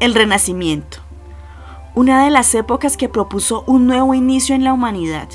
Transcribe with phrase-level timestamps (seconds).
[0.00, 0.98] el Renacimiento,
[1.94, 5.28] una de las épocas que propuso un nuevo inicio en la humanidad.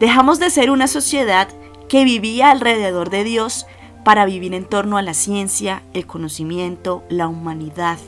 [0.00, 1.48] Dejamos de ser una sociedad
[1.88, 3.66] que vivía alrededor de Dios
[4.04, 7.98] para vivir en torno a la ciencia, el conocimiento, la humanidad,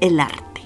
[0.00, 0.62] el arte.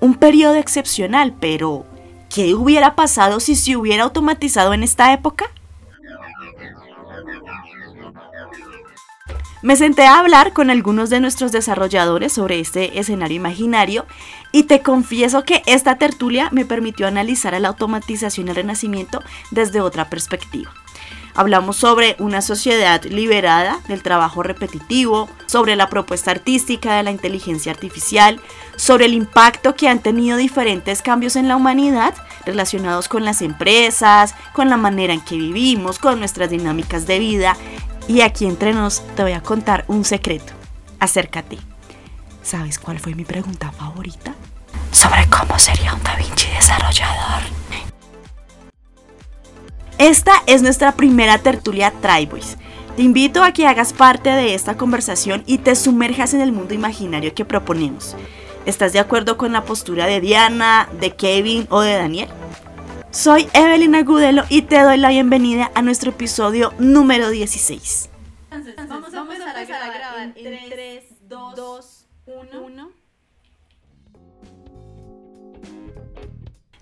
[0.00, 1.84] Un periodo excepcional, pero
[2.32, 5.46] ¿qué hubiera pasado si se hubiera automatizado en esta época?
[9.62, 14.04] Me senté a hablar con algunos de nuestros desarrolladores sobre este escenario imaginario
[14.52, 19.22] y te confieso que esta tertulia me permitió analizar a la automatización y el renacimiento
[19.50, 20.72] desde otra perspectiva.
[21.34, 27.72] Hablamos sobre una sociedad liberada del trabajo repetitivo, sobre la propuesta artística de la inteligencia
[27.72, 28.40] artificial,
[28.76, 32.14] sobre el impacto que han tenido diferentes cambios en la humanidad
[32.46, 37.56] relacionados con las empresas, con la manera en que vivimos, con nuestras dinámicas de vida.
[38.08, 40.52] Y aquí entre nos te voy a contar un secreto.
[41.00, 41.58] Acércate.
[42.42, 44.34] ¿Sabes cuál fue mi pregunta favorita?
[44.92, 47.42] Sobre cómo sería un Da Vinci desarrollador.
[49.98, 52.56] Esta es nuestra primera tertulia Triboys.
[52.96, 56.74] Te invito a que hagas parte de esta conversación y te sumerjas en el mundo
[56.74, 58.14] imaginario que proponemos.
[58.66, 62.28] ¿Estás de acuerdo con la postura de Diana, de Kevin o de Daniel?
[63.16, 68.10] Soy Evelyn Agudelo y te doy la bienvenida a nuestro episodio número 16.
[68.50, 72.92] Entonces, vamos, a empezar, a grabar, en 3, 2, 1.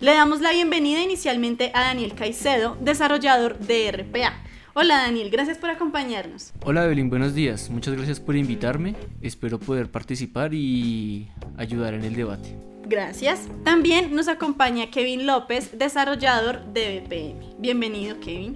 [0.01, 4.33] Le damos la bienvenida inicialmente a Daniel Caicedo, desarrollador de RPA.
[4.73, 6.51] Hola Daniel, gracias por acompañarnos.
[6.65, 7.69] Hola Evelyn, buenos días.
[7.69, 8.97] Muchas gracias por invitarme.
[9.21, 12.74] Espero poder participar y ayudar en el debate.
[12.85, 13.47] Gracias.
[13.63, 17.59] También nos acompaña Kevin López, desarrollador de BPM.
[17.59, 18.55] Bienvenido Kevin.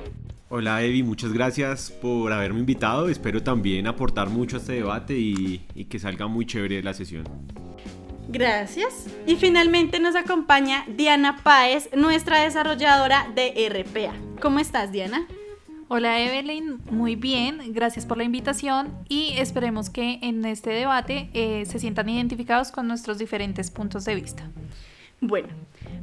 [0.50, 3.10] Hola Evi, muchas gracias por haberme invitado.
[3.10, 7.24] Espero también aportar mucho a este debate y, y que salga muy chévere la sesión.
[8.28, 9.08] Gracias.
[9.26, 14.14] Y finalmente nos acompaña Diana Páez, nuestra desarrolladora de RPA.
[14.40, 15.28] ¿Cómo estás, Diana?
[15.92, 21.66] Hola Evelyn, muy bien, gracias por la invitación y esperemos que en este debate eh,
[21.66, 24.52] se sientan identificados con nuestros diferentes puntos de vista.
[25.20, 25.48] Bueno,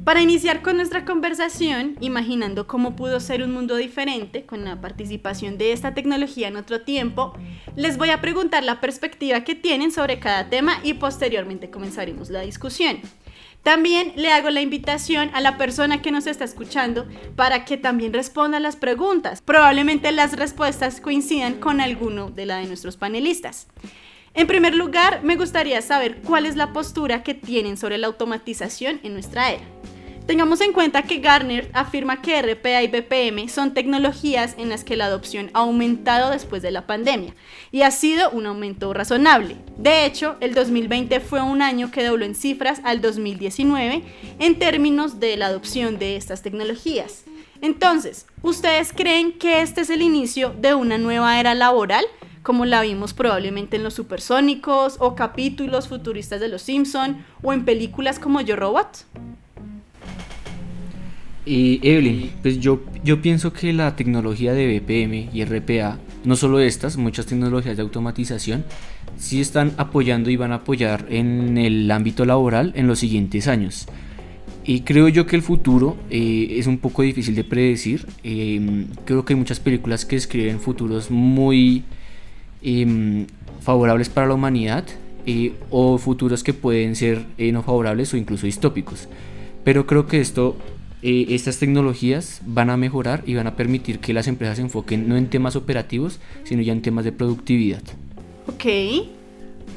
[0.03, 5.57] para iniciar con nuestra conversación, imaginando cómo pudo ser un mundo diferente con la participación
[5.57, 7.33] de esta tecnología en otro tiempo,
[7.77, 12.41] les voy a preguntar la perspectiva que tienen sobre cada tema y posteriormente comenzaremos la
[12.41, 12.97] discusión.
[13.67, 17.05] También le hago la invitación a la persona que nos está escuchando
[17.35, 19.41] para que también responda las preguntas.
[19.41, 23.67] Probablemente las respuestas coincidan con alguno de la de nuestros panelistas.
[24.33, 29.01] En primer lugar, me gustaría saber cuál es la postura que tienen sobre la automatización
[29.03, 29.65] en nuestra era.
[30.27, 34.97] Tengamos en cuenta que Garner afirma que RPA y BPM son tecnologías en las que
[34.97, 37.33] la adopción ha aumentado después de la pandemia
[37.71, 39.55] y ha sido un aumento razonable.
[39.77, 44.03] De hecho, el 2020 fue un año que dobló en cifras al 2019
[44.39, 47.23] en términos de la adopción de estas tecnologías.
[47.61, 52.03] Entonces, ¿ustedes creen que este es el inicio de una nueva era laboral?
[52.43, 57.65] como la vimos probablemente en los supersónicos o capítulos futuristas de Los Simpson o en
[57.65, 59.05] películas como Yo Robot.
[61.47, 66.59] Y Evelyn, pues yo, yo pienso que la tecnología de BPM y RPA, no solo
[66.59, 68.65] estas, muchas tecnologías de automatización,
[69.17, 73.87] sí están apoyando y van a apoyar en el ámbito laboral en los siguientes años.
[74.65, 78.05] Y creo yo que el futuro eh, es un poco difícil de predecir.
[78.23, 81.85] Em, creo que hay muchas películas que describen futuros muy
[82.61, 83.25] em,
[83.61, 84.83] favorables para la humanidad
[85.25, 89.07] eh, o futuros que pueden ser eh, no favorables o incluso distópicos.
[89.63, 90.57] Pero creo que esto
[91.01, 95.07] eh, estas tecnologías van a mejorar y van a permitir que las empresas se enfoquen
[95.07, 97.83] no en temas operativos, sino ya en temas de productividad.
[98.47, 98.65] Ok.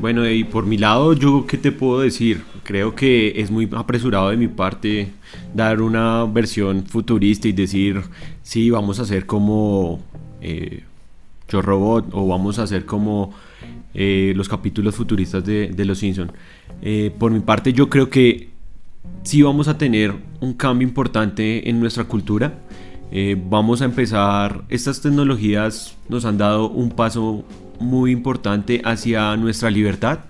[0.00, 2.42] Bueno, y por mi lado, yo qué te puedo decir?
[2.62, 5.10] Creo que es muy apresurado de mi parte
[5.54, 8.00] dar una versión futurista y decir,
[8.42, 10.00] sí, vamos a hacer como
[10.40, 10.84] eh,
[11.50, 13.34] Yo Robot o vamos a hacer como
[13.92, 16.32] eh, los capítulos futuristas de, de Los Simpson.
[16.80, 18.48] Eh, por mi parte, yo creo que
[19.22, 22.54] sí vamos a tener un cambio importante en nuestra cultura.
[23.12, 27.44] Eh, vamos a empezar, estas tecnologías nos han dado un paso
[27.80, 30.20] muy importante hacia nuestra libertad.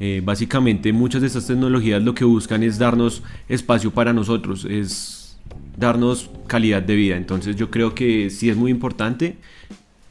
[0.00, 5.38] Eh, básicamente muchas de estas tecnologías lo que buscan es darnos espacio para nosotros, es
[5.76, 7.16] darnos calidad de vida.
[7.16, 9.36] Entonces yo creo que sí es muy importante.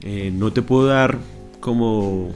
[0.01, 1.18] Eh, no te puedo dar
[1.59, 2.31] como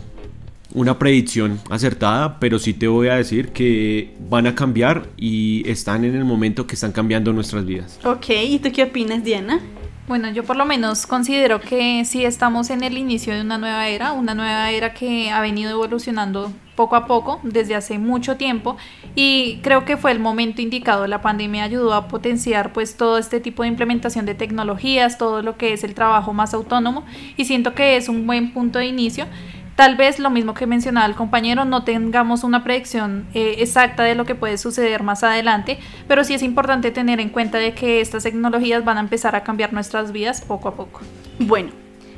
[0.73, 6.03] una predicción acertada, pero sí te voy a decir que van a cambiar y están
[6.03, 7.99] en el momento que están cambiando nuestras vidas.
[8.03, 9.59] Ok, ¿y tú qué opinas, Diana?
[10.07, 13.87] Bueno, yo por lo menos considero que sí estamos en el inicio de una nueva
[13.87, 18.75] era, una nueva era que ha venido evolucionando poco a poco desde hace mucho tiempo
[19.15, 21.07] y creo que fue el momento indicado.
[21.07, 25.55] La pandemia ayudó a potenciar pues todo este tipo de implementación de tecnologías, todo lo
[25.55, 27.05] que es el trabajo más autónomo
[27.37, 29.25] y siento que es un buen punto de inicio.
[29.75, 34.13] Tal vez lo mismo que mencionaba el compañero, no tengamos una predicción eh, exacta de
[34.13, 37.99] lo que puede suceder más adelante, pero sí es importante tener en cuenta de que
[37.99, 41.01] estas tecnologías van a empezar a cambiar nuestras vidas poco a poco.
[41.39, 41.71] Bueno,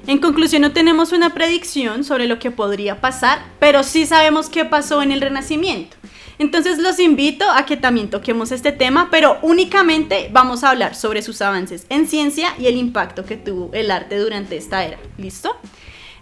[0.07, 4.65] en conclusión, no tenemos una predicción sobre lo que podría pasar, pero sí sabemos qué
[4.65, 5.95] pasó en el Renacimiento.
[6.37, 11.21] Entonces los invito a que también toquemos este tema, pero únicamente vamos a hablar sobre
[11.21, 14.97] sus avances en ciencia y el impacto que tuvo el arte durante esta era.
[15.17, 15.57] ¿Listo?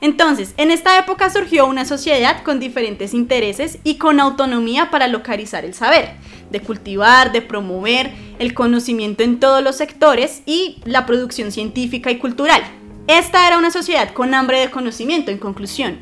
[0.03, 5.63] Entonces, en esta época surgió una sociedad con diferentes intereses y con autonomía para localizar
[5.63, 6.15] el saber,
[6.51, 12.17] de cultivar, de promover el conocimiento en todos los sectores y la producción científica y
[12.17, 12.61] cultural.
[13.07, 15.99] Esta era una sociedad con hambre de conocimiento, en conclusión.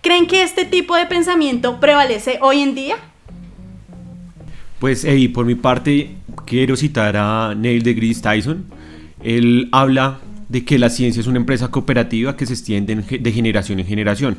[0.00, 2.98] ¿Creen que este tipo de pensamiento prevalece hoy en día?
[4.78, 6.14] Pues, Eddie, por mi parte,
[6.46, 8.66] quiero citar a Neil deGrasse Tyson.
[9.24, 10.20] Él habla
[10.50, 14.38] de que la ciencia es una empresa cooperativa que se extiende de generación en generación.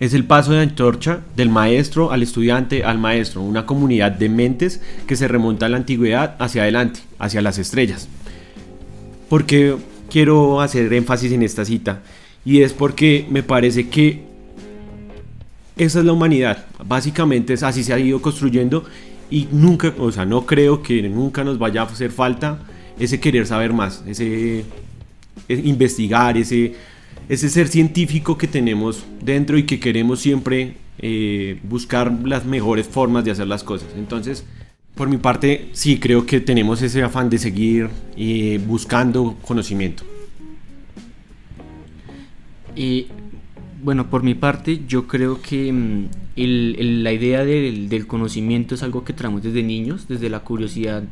[0.00, 4.80] Es el paso de antorcha del maestro al estudiante al maestro, una comunidad de mentes
[5.06, 8.08] que se remonta a la antigüedad hacia adelante, hacia las estrellas.
[9.28, 9.76] Porque
[10.10, 12.02] quiero hacer énfasis en esta cita.
[12.44, 14.24] Y es porque me parece que
[15.76, 16.66] esa es la humanidad.
[16.84, 18.84] Básicamente es así se ha ido construyendo
[19.30, 22.58] y nunca, o sea, no creo que nunca nos vaya a hacer falta
[22.98, 24.64] ese querer saber más, ese,
[25.48, 26.74] investigar, ese,
[27.28, 33.24] ese ser científico que tenemos dentro y que queremos siempre eh, buscar las mejores formas
[33.24, 33.88] de hacer las cosas.
[33.96, 34.44] Entonces,
[34.94, 40.02] por mi parte, sí creo que tenemos ese afán de seguir eh, buscando conocimiento.
[42.74, 43.06] Y
[43.82, 49.12] bueno, por mi parte, yo creo que mm, la idea del, conocimiento es algo que
[49.12, 51.04] traemos desde niños, desde la curiosidad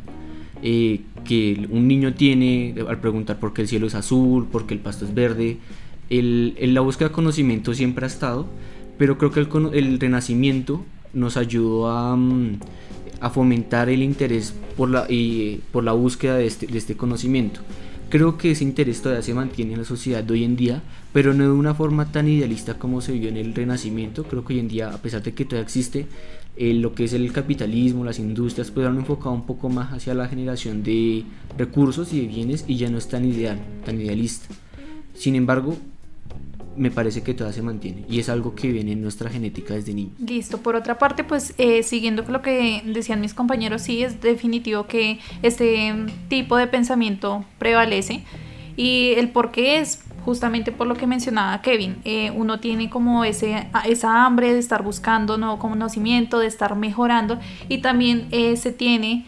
[0.63, 4.75] eh, que un niño tiene al preguntar por qué el cielo es azul, por qué
[4.75, 5.59] el pasto es verde.
[6.09, 8.47] El, la búsqueda de conocimiento siempre ha estado,
[8.99, 12.61] pero creo que el, renacimiento nos ayudó a, mm,
[13.21, 17.61] a fomentar el interés por la, y, por la búsqueda de este, de este conocimiento.
[18.09, 20.83] Creo que ese interés todavía se mantiene en la sociedad de hoy en día,
[21.13, 24.23] pero no de una forma tan idealista como se vio en el Renacimiento.
[24.25, 26.07] Creo que hoy en día, a pesar de que todavía existe
[26.57, 30.15] eh, lo que es el capitalismo, las industrias, pues han enfocado un poco más hacia
[30.15, 31.25] la generación de
[31.59, 34.55] recursos y de bienes y ya no es tan ideal, tan idealista.
[35.15, 35.77] Sin embargo,
[36.77, 39.95] me parece que todavía se mantiene y es algo que viene en nuestra genética desde
[39.95, 40.13] niños.
[40.19, 44.87] Listo, por otra parte, pues eh, siguiendo lo que decían mis compañeros, sí es definitivo
[44.87, 45.95] que este
[46.29, 48.25] tipo de pensamiento prevalece
[48.77, 53.25] y el por qué es justamente por lo que mencionaba Kevin, eh, uno tiene como
[53.25, 57.39] ese, esa hambre de estar buscando nuevo conocimiento, de estar mejorando
[57.71, 59.25] y también eh, se tiene,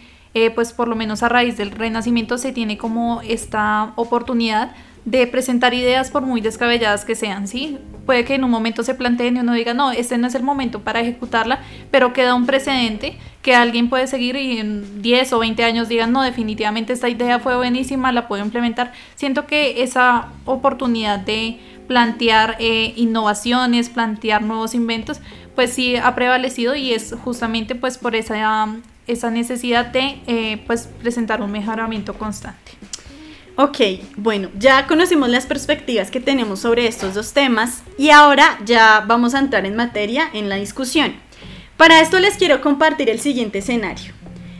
[0.55, 4.71] pues por lo menos a raíz del renacimiento, se tiene como esta oportunidad
[5.05, 7.79] de presentar ideas por muy descabelladas que sean, ¿sí?
[8.09, 10.43] Puede que en un momento se planteen y uno diga, no, este no es el
[10.43, 11.61] momento para ejecutarla,
[11.91, 16.11] pero queda un precedente que alguien puede seguir y en 10 o 20 años digan,
[16.11, 18.95] no, definitivamente esta idea fue buenísima, la puedo implementar.
[19.15, 25.21] Siento que esa oportunidad de plantear eh, innovaciones, plantear nuevos inventos,
[25.55, 28.75] pues sí ha prevalecido y es justamente pues por esa,
[29.07, 32.73] esa necesidad de eh, pues presentar un mejoramiento constante.
[33.61, 33.81] Ok,
[34.17, 39.35] bueno, ya conocimos las perspectivas que tenemos sobre estos dos temas y ahora ya vamos
[39.35, 41.17] a entrar en materia en la discusión.
[41.77, 44.13] Para esto les quiero compartir el siguiente escenario.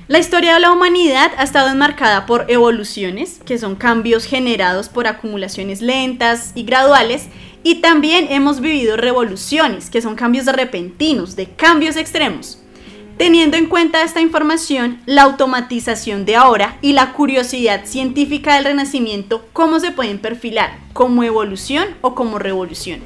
[0.09, 5.07] La historia de la humanidad ha estado enmarcada por evoluciones, que son cambios generados por
[5.07, 7.29] acumulaciones lentas y graduales,
[7.63, 12.59] y también hemos vivido revoluciones, que son cambios repentinos, de cambios extremos.
[13.19, 19.45] Teniendo en cuenta esta información, la automatización de ahora y la curiosidad científica del Renacimiento,
[19.53, 20.79] ¿cómo se pueden perfilar?
[20.93, 23.01] ¿Como evolución o como revolución?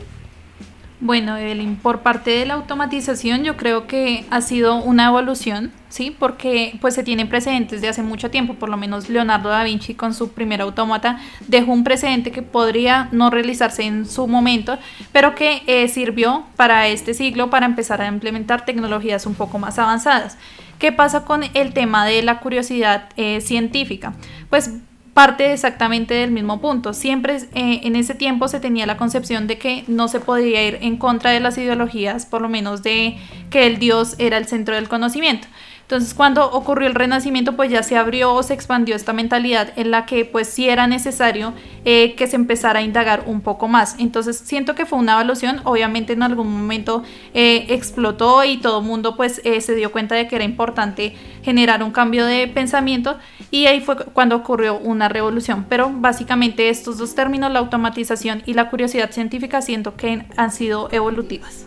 [1.05, 6.15] Bueno, Evelyn, por parte de la automatización yo creo que ha sido una evolución, ¿sí?
[6.17, 9.95] Porque pues se tienen precedentes de hace mucho tiempo, por lo menos Leonardo da Vinci
[9.95, 11.19] con su primer autómata
[11.49, 14.79] dejó un precedente que podría no realizarse en su momento,
[15.11, 19.81] pero que eh, sirvió para este siglo para empezar a implementar tecnologías un poco más
[19.81, 20.39] avanzadas.
[20.79, 24.13] ¿Qué pasa con el tema de la curiosidad eh, científica?
[24.51, 24.71] Pues
[25.15, 26.95] parte exactamente del mismo punto.
[26.95, 30.79] Siempre eh, en ese tiempo se tenía la concepción de que no se podía ir
[30.81, 33.19] en contra de las ideologías, por lo menos de
[33.51, 35.49] que el Dios era el centro del conocimiento.
[35.93, 39.91] Entonces cuando ocurrió el renacimiento pues ya se abrió o se expandió esta mentalidad en
[39.91, 41.53] la que pues sí era necesario
[41.85, 43.97] eh, que se empezara a indagar un poco más.
[43.99, 47.03] Entonces siento que fue una evolución, obviamente en algún momento
[47.35, 51.15] eh, explotó y todo el mundo pues eh, se dio cuenta de que era importante
[51.43, 53.19] generar un cambio de pensamiento
[53.51, 55.67] y ahí fue cuando ocurrió una revolución.
[55.69, 60.89] Pero básicamente estos dos términos, la automatización y la curiosidad científica, siento que han sido
[60.91, 61.67] evolutivas.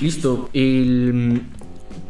[0.00, 0.50] Listo.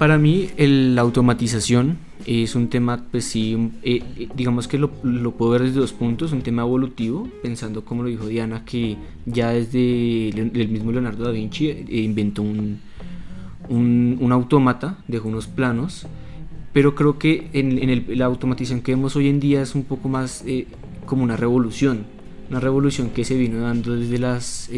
[0.03, 5.53] Para mí, la automatización es un tema, pues sí, eh, eh, digamos que lo, puedo
[5.53, 10.31] ver desde dos puntos, un tema evolutivo, pensando como lo dijo Diana, que ya desde
[10.31, 12.81] el, mismo Leonardo da Vinci eh, inventó un,
[13.69, 16.09] un, autómata, dejó unos planos,
[16.73, 20.45] pero creo que en, la automatización que vemos hoy en día es un poco más
[21.07, 22.07] como una revolución,
[22.51, 24.69] una revolución que se vino dando desde las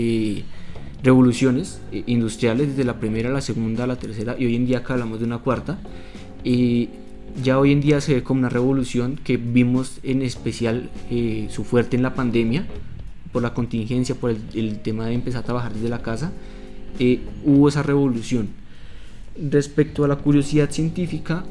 [1.04, 4.94] revoluciones eh, industriales, desde la primera, la segunda, la tercera y hoy en día acá
[4.94, 5.78] hablamos de una cuarta.
[6.42, 6.88] Y
[7.42, 11.64] ya hoy en día se ve como una revolución que vimos en especial eh, su
[11.64, 12.66] fuerte en la pandemia,
[13.32, 16.32] por la contingencia, por el, tema de empezar a trabajar desde la casa,
[16.98, 18.48] eh, hubo esa revolución.
[19.36, 21.44] Respecto a la curiosidad científica,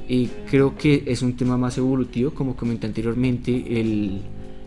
[0.50, 4.22] creo que es un tema más evolutivo, como comenté anteriormente, el,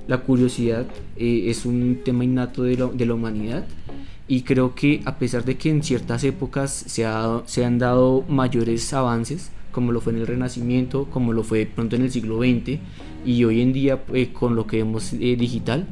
[0.07, 0.85] la curiosidad
[1.17, 3.65] es un tema innato de de la humanidad
[4.29, 7.07] y creo que a pesar de que en ciertas épocas se,
[7.47, 11.97] se han dado mayores avances, como lo fue en el Renacimiento, como lo fue pronto
[11.97, 12.79] en el siglo XX
[13.25, 15.87] y hoy en día eh, con lo que vemos eh, digital,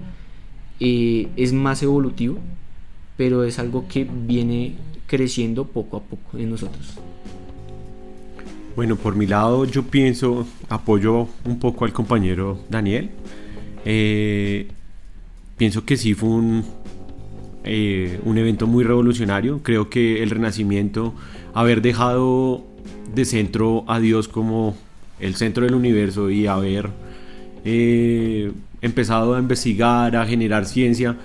[0.80, 2.38] eh, es más evolutivo,
[3.16, 4.74] pero es algo que viene
[5.06, 6.94] creciendo poco a poco en nosotros.
[8.74, 13.10] Bueno, por mi lado yo pienso, apoyo un poco al compañero Daniel.
[15.56, 16.64] pienso que sí fue un,
[17.64, 19.60] eh, un evento muy revolucionario.
[19.62, 21.14] Creo que el Renacimiento,
[21.54, 22.62] haber dejado
[23.14, 24.76] de centro a Dios como
[25.18, 26.90] el centro del universo y haber
[27.64, 28.52] eh,
[28.82, 31.16] empezado a investigar, a generar ciencia,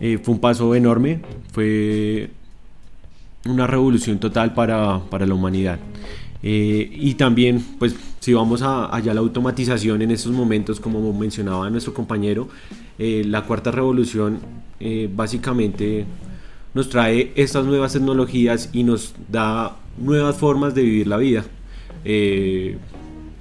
[0.00, 1.20] eh, fue un paso enorme,
[1.52, 2.30] fue
[3.46, 5.80] una revolución total para, para la humanidad.
[6.42, 12.48] y también, pues, si vamos a, la automatización en estos momentos, como mencionaba nuestro compañero,
[12.98, 14.38] la cuarta revolución
[14.82, 16.06] eh, básicamente
[16.72, 21.44] nos trae estas nuevas tecnologías y nos da nuevas formas de vivir la vida.
[22.04, 22.78] Eh,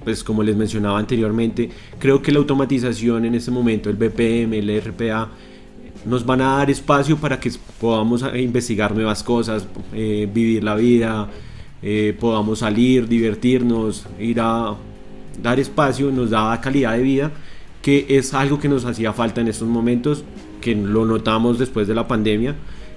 [0.03, 4.81] pues como les mencionaba anteriormente, creo que la automatización en este momento, el BPM, el
[4.81, 5.29] RPA,
[6.05, 11.29] nos van a dar espacio para que podamos investigar nuevas cosas, eh, vivir la vida,
[12.19, 14.75] podamos salir, divertirnos, ir a
[15.41, 17.31] dar espacio, nos da calidad de vida,
[17.81, 20.25] que es algo que nos hacía falta en estos momentos
[20.62, 22.56] que lo notamos después de la pandemia,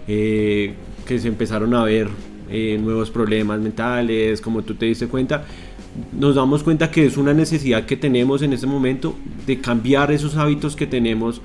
[0.09, 0.75] eh,
[1.07, 2.09] que se empezaron a ver
[2.51, 5.45] eh, nuevos problemas mentales, como tú te diste cuenta,
[6.13, 9.15] nos damos cuenta que es una necesidad que tenemos en este momento
[9.47, 11.41] de cambiar esos hábitos que tenemos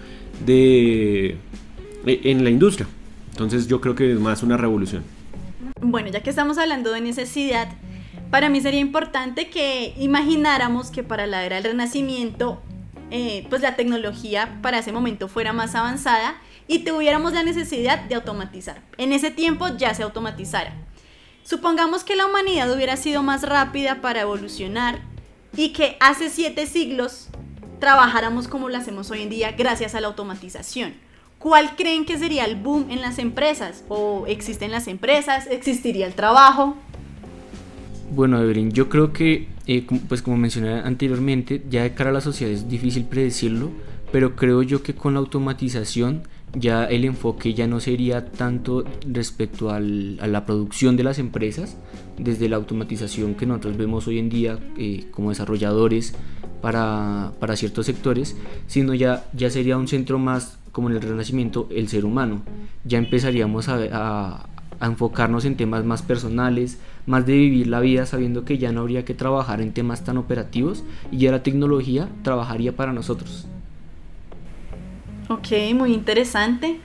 [0.46, 1.38] de,
[2.06, 2.88] e, en la industria.
[3.32, 5.04] Entonces yo creo que es más una revolución.
[5.82, 7.70] Bueno, ya que estamos hablando de necesidad,
[8.32, 12.62] para mí sería importante que imagináramos que para la era del Renacimiento
[13.12, 16.36] eh, pues la tecnología para ese momento fuera más avanzada
[16.68, 18.82] y tuviéramos la necesidad de automatizar.
[18.98, 20.74] En ese tiempo ya se automatizara.
[21.44, 25.00] Supongamos que la humanidad hubiera sido más rápida para evolucionar
[25.56, 27.30] y que hace siete siglos
[27.80, 30.96] trabajáramos como lo hacemos hoy en día gracias a la automatización.
[31.40, 33.84] ¿Cuál creen que sería el boom en las empresas?
[33.88, 35.48] ¿O existen las empresas?
[35.48, 36.76] ¿Existiría el trabajo?
[38.10, 42.22] Bueno, Evelyn, yo creo que, eh, pues como mencioné anteriormente, ya de cara a la
[42.22, 43.70] sociedad es difícil predecirlo,
[44.12, 46.24] pero creo yo que con la automatización
[46.54, 51.76] ya el enfoque ya no sería tanto respecto a la producción de las empresas,
[52.18, 56.16] desde la automatización que nosotros vemos hoy en día eh, como desarrolladores
[56.62, 58.38] para, para, ciertos sectores,
[58.68, 62.42] sino ya, ya sería un centro más como en el Renacimiento, el ser humano.
[62.86, 64.46] Ya empezaríamos a, a
[64.86, 69.06] enfocarnos en temas más personales, más de vivir la vida sabiendo que ya no habría
[69.06, 73.48] que trabajar en temas tan operativos y ya la tecnología trabajaría para nosotros.
[75.30, 76.80] Ok, muy interesante.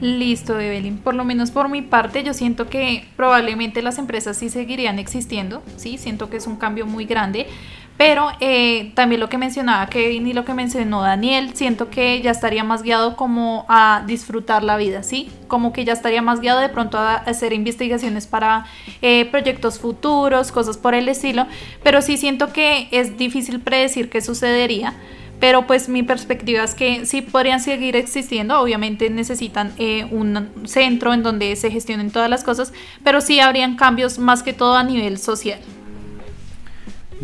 [0.00, 0.98] Listo, Evelyn.
[0.98, 5.62] Por lo menos por mi parte, yo siento que probablemente las empresas sí seguirían existiendo,
[5.76, 7.46] sí, siento que es un cambio muy grande,
[7.96, 12.32] pero eh, también lo que mencionaba Kevin y lo que mencionó Daniel, siento que ya
[12.32, 15.30] estaría más guiado como a disfrutar la vida, ¿sí?
[15.46, 18.66] Como que ya estaría más guiado de pronto a hacer investigaciones para
[19.00, 21.46] eh, proyectos futuros, cosas por el estilo,
[21.84, 24.94] pero sí siento que es difícil predecir qué sucedería.
[25.40, 31.12] Pero pues mi perspectiva es que sí podrían seguir existiendo, obviamente necesitan eh, un centro
[31.12, 32.72] en donde se gestionen todas las cosas,
[33.02, 35.58] pero sí habrían cambios más que todo a nivel social.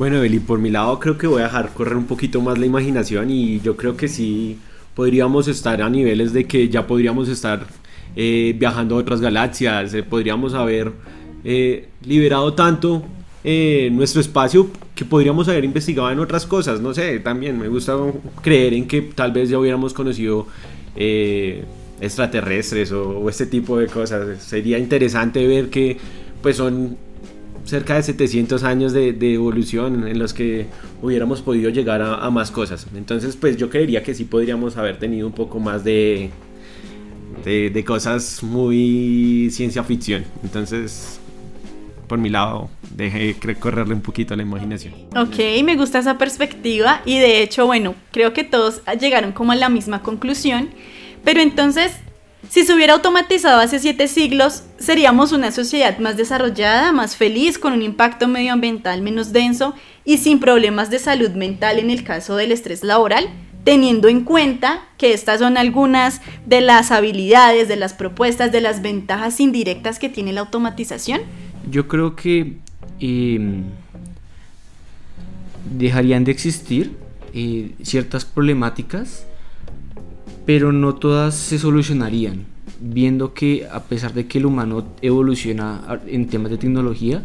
[0.00, 2.64] Bueno, Beli, por mi lado creo que voy a dejar correr un poquito más la
[2.64, 4.56] imaginación y yo creo que sí
[4.94, 7.66] podríamos estar a niveles de que ya podríamos estar
[8.16, 10.90] eh, viajando a otras galaxias, eh, podríamos haber
[11.44, 13.04] eh, liberado tanto
[13.92, 17.94] nuestro espacio que podríamos haber investigado en otras cosas, no sé, también me gusta
[18.40, 20.46] creer en que tal vez ya hubiéramos conocido
[22.00, 25.98] extraterrestres o, o, este tipo de cosas, sería interesante ver que
[26.40, 26.96] pues son
[27.70, 30.66] cerca de 700 años de, evolución en los que
[31.00, 32.86] hubiéramos podido llegar a, más cosas.
[32.94, 36.30] Entonces, pues yo creería que sí podríamos haber tenido un poco más de,
[37.44, 40.24] de, cosas muy ciencia ficción.
[40.42, 41.20] Entonces,
[42.08, 44.92] por mi lado, dejé correrle un poquito a la imaginación.
[45.16, 49.56] Ok, me gusta esa perspectiva y de hecho, bueno, creo que todos llegaron como a
[49.56, 50.70] la misma conclusión.
[51.22, 51.92] Pero entonces,
[52.50, 57.72] si se hubiera automatizado hace siete siglos, seríamos una sociedad más desarrollada, más feliz, con
[57.72, 59.72] un impacto medioambiental menos denso
[60.04, 63.28] y sin problemas de salud mental en el caso del estrés laboral,
[63.62, 68.82] teniendo en cuenta que estas son algunas de las habilidades, de las propuestas, de las
[68.82, 71.20] ventajas indirectas que tiene la automatización.
[71.70, 72.56] Yo creo que
[72.98, 73.62] em,
[75.72, 76.96] dejarían de existir
[77.32, 79.24] eh, ciertas problemáticas
[80.52, 82.44] pero no todas se solucionarían,
[82.80, 87.22] viendo que a pesar de que el humano evoluciona en temas de tecnología,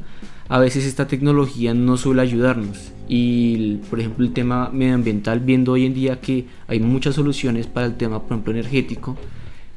[0.48, 2.92] a veces esta tecnología no suele ayudarnos.
[3.10, 7.88] Y por ejemplo el tema medioambiental, viendo hoy en día que hay muchas soluciones para
[7.88, 9.18] el tema, por ejemplo, energético,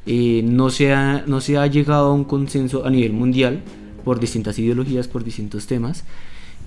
[0.05, 3.63] eh, no, se ha, no se ha llegado a un consenso a nivel mundial
[4.05, 6.03] por distintas ideologías, por distintos temas.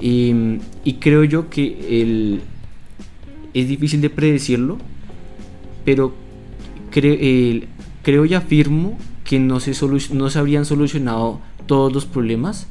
[0.00, 2.40] y creo yo que el,
[3.54, 4.78] es difícil de predecirlo,
[5.84, 6.21] pero
[6.92, 9.72] creo y afirmo que no se,
[10.12, 12.66] no se habrían solucionado todos los problemas,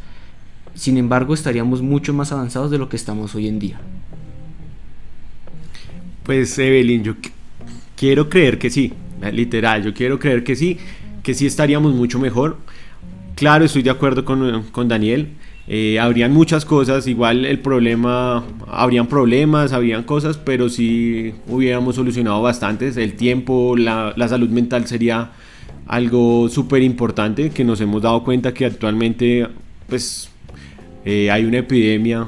[0.76, 3.80] sin embargo estaríamos mucho más avanzados de lo que estamos hoy en día.
[6.24, 7.16] Pues Evelyn, yo
[7.96, 8.94] quiero creer que sí,
[9.32, 10.78] literal, yo quiero creer que sí,
[11.24, 12.58] que sí estaríamos mucho mejor.
[13.36, 15.30] Claro, estoy de acuerdo con, con Daniel,
[15.68, 22.42] eh, habrían muchas cosas, igual el problema, habrían problemas, habrían cosas, pero si hubiéramos solucionado
[22.42, 22.98] bastantes.
[22.98, 25.32] El tiempo, la, salud mental sería
[25.88, 29.48] algo súper importante que nos hemos dado cuenta que actualmente
[29.88, 30.30] pues
[31.06, 32.28] eh, hay una epidemia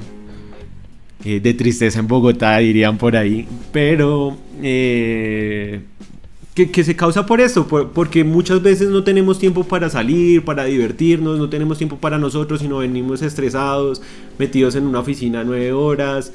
[1.23, 4.37] eh, de tristeza en Bogotá, dirían por ahí, pero
[6.53, 11.39] que, se causa por esto, porque muchas veces no tenemos tiempo para salir, para divertirnos,
[11.39, 14.01] no tenemos tiempo para nosotros, sino venimos estresados,
[14.37, 16.31] metidos en una oficina nueve horas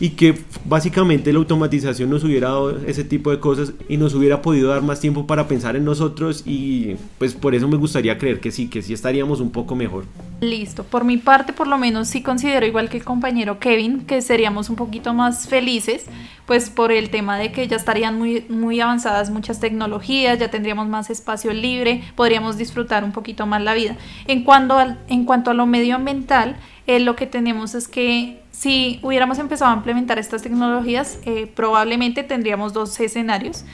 [0.00, 4.42] y que básicamente la automatización nos hubiera dado ese tipo de cosas y nos hubiera
[4.42, 8.40] podido dar más tiempo para pensar en nosotros y pues por eso me gustaría creer
[8.40, 10.04] que sí, que sí estaríamos un poco mejor.
[10.40, 14.22] Listo, por mi parte por lo menos sí considero igual que el compañero Kevin que
[14.22, 16.06] seríamos un poquito más felices
[16.48, 20.88] pues por el tema de que ya estarían muy, muy avanzadas muchas tecnologías, ya tendríamos
[20.88, 23.96] más espacio libre, podríamos disfrutar un poquito más la vida.
[24.26, 26.56] En cuanto, al, en cuanto a lo medioambiental,
[26.86, 32.24] eh, lo que tenemos es que si hubiéramos empezado a implementar estas tecnologías, eh, probablemente
[32.24, 33.64] tendríamos dos escenarios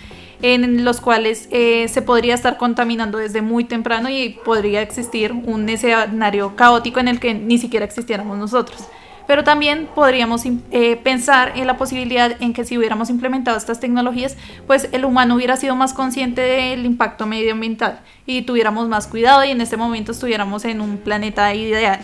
[0.42, 5.66] en los cuales eh, se podría estar contaminando desde muy temprano y podría existir un
[5.70, 8.84] escenario caótico en el que ni siquiera existiéramos nosotros.
[9.26, 14.36] Pero también podríamos eh, pensar en la posibilidad en que si hubiéramos implementado estas tecnologías,
[14.66, 19.50] pues el humano hubiera sido más consciente del impacto medioambiental y tuviéramos más cuidado y
[19.50, 22.00] en este momento estuviéramos en un planeta ideal.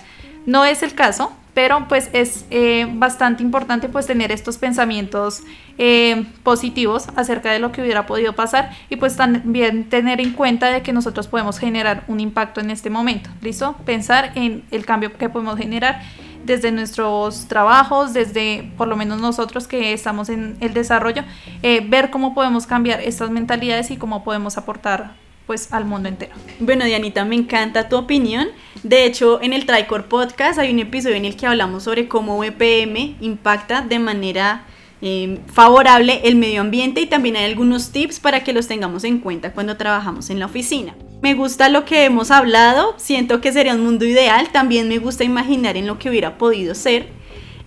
[0.46, 5.42] No es el caso, pero pues es eh, bastante importante pues tener estos pensamientos
[5.78, 10.68] eh, positivos acerca de lo que hubiera podido pasar y pues también tener en cuenta
[10.68, 13.76] de que nosotros podemos generar un impacto en este momento, ¿listo?
[13.84, 16.02] Pensar en el cambio que podemos generar
[16.44, 21.22] desde nuestros trabajos, desde por lo menos nosotros que estamos en el desarrollo,
[21.62, 25.12] eh, ver cómo podemos cambiar estas mentalidades y cómo podemos aportar
[25.50, 26.32] pues al mundo entero.
[26.60, 28.50] Bueno, Dianita, me encanta tu opinión.
[28.84, 32.38] De hecho, en el Tricor Podcast hay un episodio en el que hablamos sobre cómo
[32.38, 34.64] VPM impacta de manera
[35.02, 39.18] eh, favorable el medio ambiente y también hay algunos tips para que los tengamos en
[39.18, 40.94] cuenta cuando trabajamos en la oficina.
[41.20, 45.24] Me gusta lo que hemos hablado, siento que sería un mundo ideal, también me gusta
[45.24, 47.08] imaginar en lo que hubiera podido ser.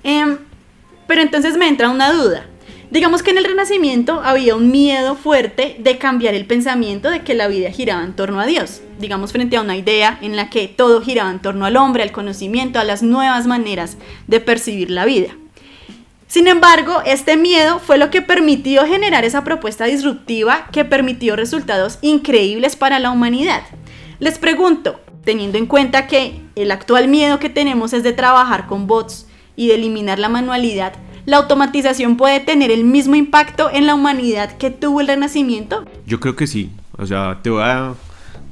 [0.06, 0.38] Em,
[1.06, 2.46] pero entonces me entra una duda.
[2.94, 7.34] Digamos que en el Renacimiento había un miedo fuerte de cambiar el pensamiento de que
[7.34, 8.84] la vida giraba en torno a Dios.
[9.00, 12.12] Digamos frente a una idea en la que todo giraba en torno al hombre, al
[12.12, 15.30] conocimiento, a las nuevas maneras de percibir la vida.
[16.28, 21.98] Sin embargo, este miedo fue lo que permitió generar esa propuesta disruptiva que permitió resultados
[22.04, 23.64] increíbles para la humanidad.
[24.20, 28.86] Les pregunto, teniendo en cuenta que el actual miedo que tenemos es de trabajar con
[28.86, 29.26] bots
[29.56, 30.94] y de eliminar la manualidad,
[31.26, 35.86] ¿la automatización puede tener el mismo impacto en la humanidad que tuvo el Renacimiento?
[36.06, 36.70] Yo creo que sí.
[36.98, 37.94] O sea, te voy a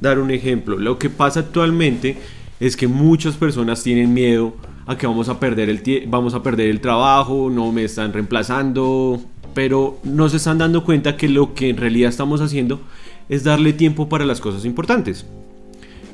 [0.00, 0.78] dar un ejemplo.
[0.78, 2.16] Lo que pasa actualmente
[2.60, 4.54] es que muchas personas tienen miedo
[4.86, 9.20] a que vamos a perder el, vamos a perder el trabajo, no me están reemplazando,
[9.54, 12.80] pero no se están dando cuenta que lo que en realidad estamos haciendo
[13.28, 15.26] es darle tiempo para las cosas importantes.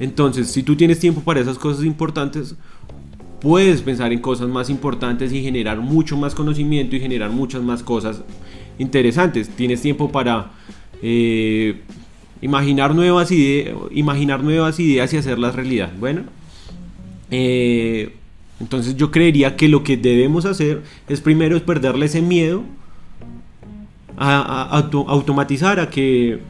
[0.00, 2.54] Entonces, si tú tienes tiempo para esas cosas importantes,
[3.40, 7.82] puedes pensar en cosas más importantes y generar mucho más conocimiento y generar muchas más
[7.82, 8.22] cosas
[8.78, 9.48] interesantes.
[9.48, 10.52] Tienes tiempo para
[11.02, 11.80] eh,
[12.40, 15.92] imaginar, nuevas ideas, imaginar nuevas ideas y hacerlas realidad.
[15.98, 16.22] Bueno,
[17.30, 18.14] eh,
[18.60, 22.64] entonces yo creería que lo que debemos hacer es primero es perderle ese miedo
[24.16, 26.40] a, automatizar, a que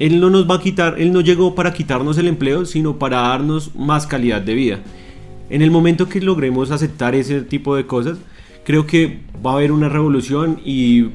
[0.00, 3.18] él no nos va a quitar, él no llegó para quitarnos el empleo, sino para
[3.18, 4.80] darnos más calidad de vida.
[5.50, 8.18] En el momento que logremos aceptar ese tipo de cosas,
[8.64, 11.08] creo que va a haber una revolución y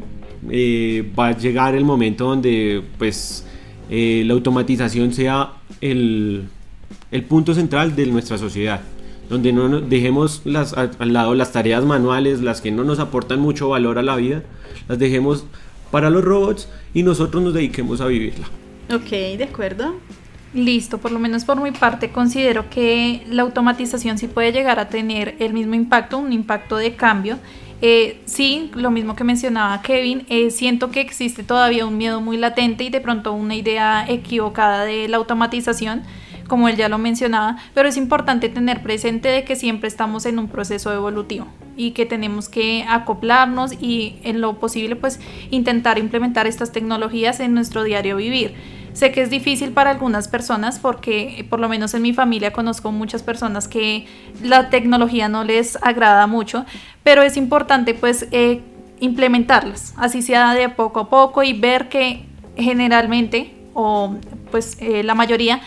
[0.49, 3.45] eh, va a llegar el momento donde pues
[3.89, 6.47] eh, la automatización sea el,
[7.11, 8.81] el punto central de nuestra sociedad
[9.29, 13.69] donde no dejemos las, al lado las tareas manuales, las que no nos aportan mucho
[13.69, 14.43] valor a la vida,
[14.87, 15.45] las dejemos
[15.91, 18.47] para los robots y nosotros nos dediquemos a vivirla.
[18.91, 19.95] Ok, de acuerdo.
[20.53, 24.89] Listo, por lo menos por mi parte considero que la automatización sí puede llegar a
[24.89, 27.37] tener el mismo impacto, un impacto de cambio.
[27.81, 32.35] Eh, sí, lo mismo que mencionaba Kevin, eh, siento que existe todavía un miedo muy
[32.35, 36.01] latente y de pronto una idea equivocada de la automatización
[36.49, 40.39] como él ya lo mencionaba, pero es importante tener presente de que siempre estamos en
[40.39, 46.47] un proceso evolutivo y que tenemos que acoplarnos y en lo posible pues intentar implementar
[46.47, 48.78] estas tecnologías en nuestro diario vivir.
[48.99, 52.91] Sé que es difícil para algunas personas porque por lo menos en mi familia conozco
[52.91, 54.05] muchas personas que
[54.43, 56.65] la tecnología no les agrada mucho,
[57.01, 58.59] pero es importante pues eh,
[58.99, 62.25] implementarlas, así sea de poco a poco y ver que
[62.57, 64.17] generalmente o
[64.51, 65.61] pues eh, la mayoría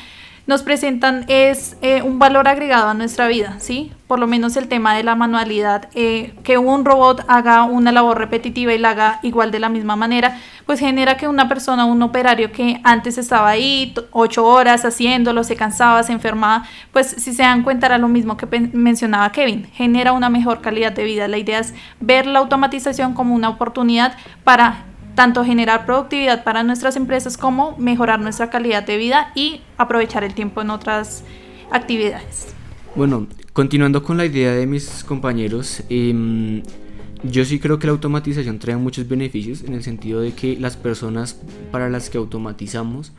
[0.46, 3.92] nos presentan es eh, un valor agregado a nuestra vida, ¿sí?
[4.08, 8.18] Por lo menos el tema de la manualidad, eh, que un robot haga una labor
[8.18, 12.02] repetitiva y la haga igual de la misma manera, pues genera que una persona, un
[12.02, 17.42] operario que antes estaba ahí ocho horas haciéndolo, se cansaba, se enfermaba, pues si se
[17.42, 21.28] dan cuenta era lo mismo que mencionaba Kevin, genera una mejor calidad de vida.
[21.28, 26.96] La idea es ver la automatización como una oportunidad para tanto generar productividad para nuestras
[26.96, 31.24] empresas como mejorar nuestra calidad de vida y aprovechar el tiempo en otras
[31.70, 32.54] actividades.
[32.94, 36.62] Bueno, continuando con la idea de mis compañeros, em,
[37.22, 40.76] yo sí creo que la automatización trae muchos beneficios en el sentido de que las
[40.76, 43.12] personas para las que automatizamos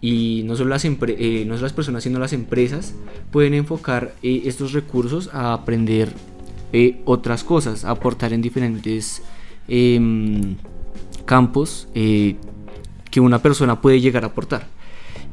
[0.00, 2.94] y no solo las, eh, no las personas sino las empresas
[3.30, 6.10] pueden enfocar eh, estos recursos a aprender
[6.72, 9.22] eh, otras cosas, a aportar en diferentes
[9.68, 10.56] em,
[11.30, 12.34] campos eh,
[13.08, 14.66] que una persona puede llegar a aportar.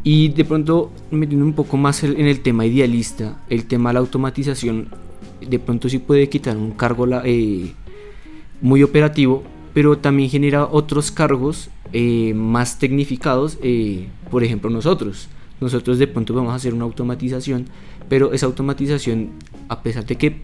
[0.04, 4.02] Y de pronto, metiendo un poco más en el tema idealista, el tema de la
[4.02, 4.90] automatización,
[5.42, 7.74] de pronto sí puede quitar un cargo eh,
[8.62, 13.58] muy operativo, pero también genera otros cargos eh, más tecnificados,
[14.30, 15.30] por ejemplo nosotros.
[15.60, 17.66] Nosotros de pronto vamos a hacer una automatización,
[18.08, 19.32] pero esa automatización,
[19.68, 20.42] a pesar de que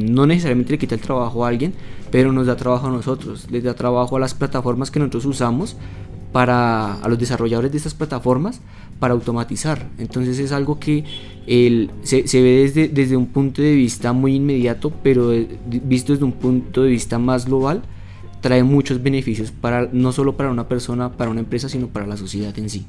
[0.00, 1.72] no necesariamente le quita el trabajo a alguien,
[2.12, 5.76] pero nos da trabajo a nosotros, les da trabajo a las plataformas que nosotros usamos
[6.30, 8.60] para a los desarrolladores de estas plataformas
[9.00, 9.88] para automatizar.
[9.98, 11.04] Entonces es algo que
[11.46, 15.32] el, se, se, ve desde, desde un punto de vista muy inmediato, pero
[15.66, 17.82] visto desde un punto de vista más global,
[18.42, 22.18] trae muchos beneficios para no solo para una persona, para una empresa, sino para la
[22.18, 22.86] sociedad en sí.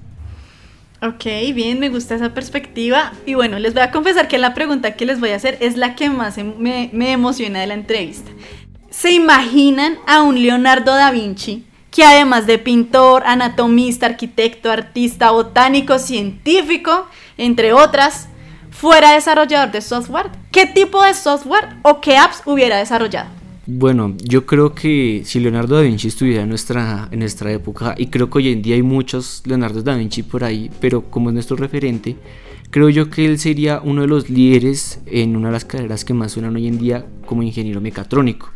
[1.01, 3.11] Ok, bien, me gusta esa perspectiva.
[3.25, 5.75] Y bueno, les voy a confesar que la pregunta que les voy a hacer es
[5.75, 8.31] la que más me, me emociona de la entrevista.
[8.93, 15.97] ¿Se imaginan a un Leonardo da Vinci que además de pintor, anatomista, arquitecto, artista, botánico,
[15.97, 18.29] científico, entre otras,
[18.69, 20.29] fuera desarrollador de software?
[20.51, 23.29] ¿Qué tipo de software o qué apps hubiera desarrollado?
[23.65, 28.07] Bueno, yo creo que si Leonardo da Vinci estuviera en nuestra, en nuestra época, y
[28.07, 31.33] creo que hoy en día hay muchos Leonardo da Vinci por ahí, pero como es
[31.33, 32.15] nuestro referente,
[32.69, 36.13] creo yo que él sería uno de los líderes en una de las carreras que
[36.13, 38.51] más suenan hoy en día como ingeniero mecatrónico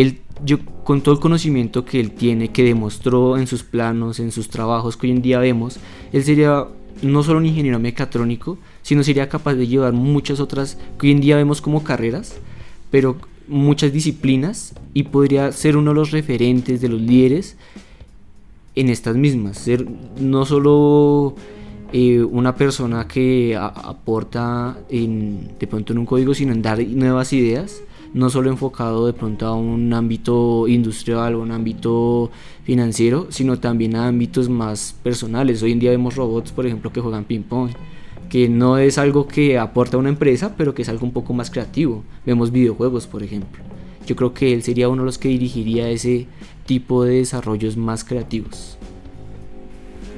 [0.00, 4.30] él, yo, con todo el conocimiento que él tiene, que demostró en sus planos, en
[4.30, 5.78] sus trabajos que hoy en día vemos,
[6.12, 6.66] él sería
[7.02, 11.20] no solo un ingeniero mecatrónico, sino sería capaz de llevar muchas otras que hoy en
[11.20, 12.36] día vemos como carreras,
[12.92, 13.16] pero
[13.48, 17.56] muchas disciplinas y podría ser uno de los referentes, de los líderes
[18.76, 19.58] en estas mismas.
[19.58, 19.84] Ser
[20.20, 21.34] no solo
[21.92, 27.32] eh, una persona que aporta en, de pronto en un código, sino en dar nuevas
[27.32, 27.82] ideas
[28.14, 32.30] no solo enfocado de pronto a un ámbito industrial o un ámbito
[32.64, 35.62] financiero, sino también a ámbitos más personales.
[35.62, 37.70] Hoy en día vemos robots, por ejemplo, que juegan ping-pong,
[38.28, 41.32] que no es algo que aporta a una empresa, pero que es algo un poco
[41.32, 42.04] más creativo.
[42.26, 43.62] Vemos videojuegos, por ejemplo.
[44.06, 46.26] Yo creo que él sería uno de los que dirigiría ese
[46.66, 48.78] tipo de desarrollos más creativos.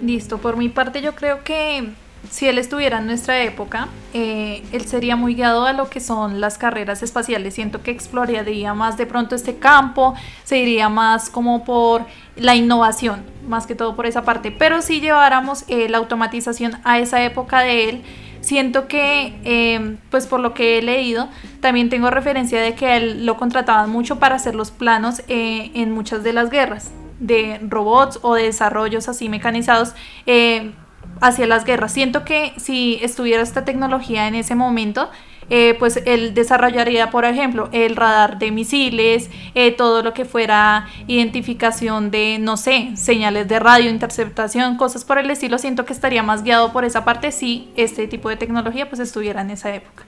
[0.02, 1.90] Listo, por mi parte yo creo que
[2.28, 6.40] si él estuviera en nuestra época, eh, él sería muy guiado a lo que son
[6.40, 7.54] las carreras espaciales.
[7.54, 12.04] Siento que exploraría más de pronto este campo, se iría más como por
[12.36, 14.52] la innovación, más que todo por esa parte.
[14.52, 18.02] Pero si lleváramos eh, la automatización a esa época de él,
[18.42, 21.28] siento que, eh, pues por lo que he leído,
[21.60, 26.22] también tengo referencia de que él lo contrataban mucho para hacer los planos en muchas
[26.22, 29.94] de las guerras de robots o de desarrollos así mecanizados
[31.20, 31.92] hacia las guerras.
[31.92, 35.10] Siento que si estuviera esta tecnología en ese momento,
[35.52, 40.86] eh, pues él desarrollaría, por ejemplo, el radar de misiles, eh, todo lo que fuera
[41.08, 45.58] identificación de, no sé, señales de radio, interceptación, cosas por el estilo.
[45.58, 49.40] Siento que estaría más guiado por esa parte si este tipo de tecnología pues estuviera
[49.40, 50.04] en esa época.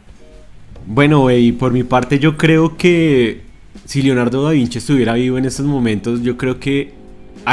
[0.86, 3.42] Bueno, y por mi parte yo creo que
[3.84, 6.94] si Leonardo da Vinci estuviera vivo en estos momentos, yo creo que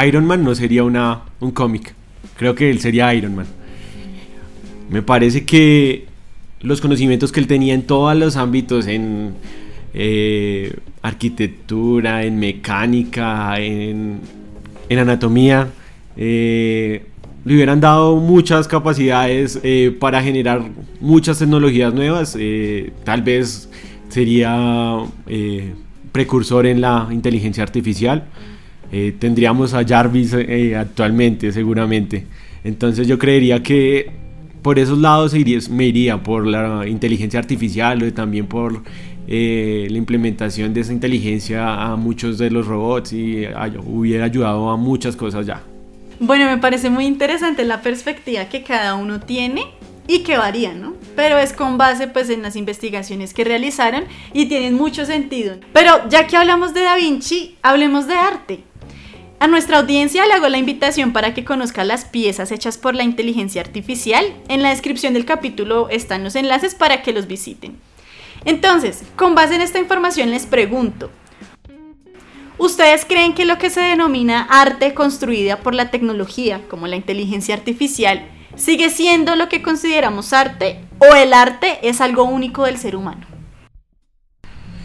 [0.06, 1.94] Iron Man no sería una, un cómic
[2.40, 3.44] Creo que él sería Iron Man.
[4.88, 6.06] Me parece que
[6.62, 9.34] los conocimientos que él tenía en todos los ámbitos, en
[9.92, 14.20] eh, arquitectura, en mecánica, en,
[14.90, 15.68] anatomía,
[16.16, 17.04] eh,
[17.44, 20.62] le hubieran dado muchas capacidades eh, para generar
[20.98, 22.38] muchas tecnologías nuevas.
[23.04, 23.68] tal vez
[24.08, 24.96] sería
[26.10, 28.24] precursor en la inteligencia artificial.
[28.92, 32.26] Eh, tendríamos a Jarvis eh, actualmente, seguramente.
[32.64, 34.10] Entonces yo creería que
[34.62, 35.34] por esos lados
[35.70, 38.82] me iría, por la inteligencia artificial y también por
[39.26, 43.46] eh, la implementación de esa inteligencia a muchos de los robots y
[43.86, 45.62] hubiera ayudado a muchas cosas ya.
[46.18, 49.62] Bueno, me parece muy interesante la perspectiva que cada uno tiene
[50.06, 50.94] y que varía, ¿no?
[51.16, 55.56] Pero es con base pues en las investigaciones que realizaron y tienen mucho sentido.
[55.72, 58.69] Pero ya que hablamos de Da Vinci, hablemos de arte.
[59.42, 63.04] A nuestra audiencia le hago la invitación para que conozca las piezas hechas por la
[63.04, 64.26] inteligencia artificial.
[64.48, 67.78] En la descripción del capítulo están los enlaces para que los visiten.
[68.44, 71.10] Entonces, con base en esta información les pregunto,
[72.58, 77.54] ¿ustedes creen que lo que se denomina arte construida por la tecnología, como la inteligencia
[77.54, 82.94] artificial, sigue siendo lo que consideramos arte o el arte es algo único del ser
[82.94, 83.26] humano?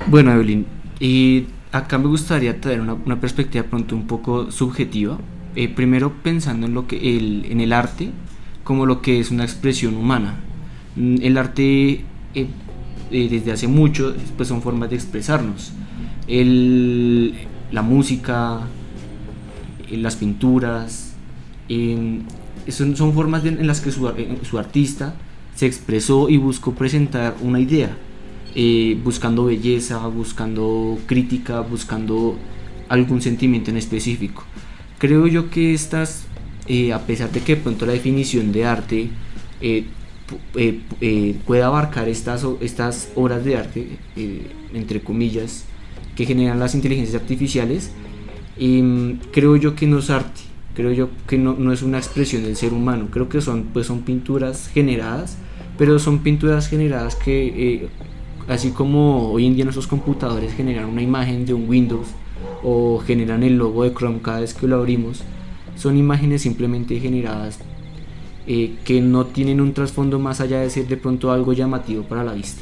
[0.07, 0.65] Bueno, Evelyn,
[1.01, 1.43] y
[1.77, 5.17] acá me gustaría tener una, perspectiva pronto un poco subjetiva.
[5.55, 8.11] Eh, primero pensando en lo que el, en el arte
[8.63, 10.37] como lo que es una expresión humana.
[10.95, 12.47] Mm, el arte eh,
[13.11, 15.73] eh, desde hace mucho pues son formas de expresarnos.
[16.27, 17.33] El,
[17.71, 18.61] la música,
[19.91, 21.13] las pinturas,
[21.67, 25.15] son, son, formas en las que su artista
[25.55, 27.95] se expresó y buscó presentar una idea
[28.57, 32.37] eh, buscando belleza, buscando crítica, buscando
[32.87, 34.45] algún sentimiento en específico.
[34.97, 36.25] Creo yo que estas,
[36.65, 39.09] eh, a pesar de que pronto la definición de arte
[39.59, 39.83] eh,
[41.45, 43.99] pueda abarcar estas, estas obras de arte,
[44.73, 45.65] entre comillas,
[46.15, 47.91] que generan las inteligencias artificiales,
[48.57, 50.39] em, creo yo que no es arte,
[50.75, 53.87] creo yo que no, no, es una expresión del ser humano, creo que son, pues
[53.87, 55.37] son pinturas generadas,
[55.77, 57.89] pero son pinturas generadas que
[58.47, 62.07] así como hoy en día nuestros computadores generan una imagen de un Windows
[62.63, 65.23] o generan el logo de Chrome cada vez que lo abrimos,
[65.75, 67.59] son imágenes simplemente generadas
[68.47, 72.23] eh, que no tienen un trasfondo más allá de ser de pronto algo llamativo para
[72.23, 72.61] la vista,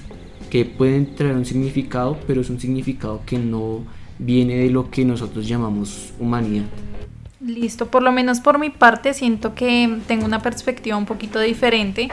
[0.49, 3.81] que pueden traer un significado, pero es un significado que no
[4.19, 6.65] viene de lo que nosotros llamamos humanidad.
[7.45, 12.09] Listo, por lo menos por mi parte siento que tengo una perspectiva un poquito diferente,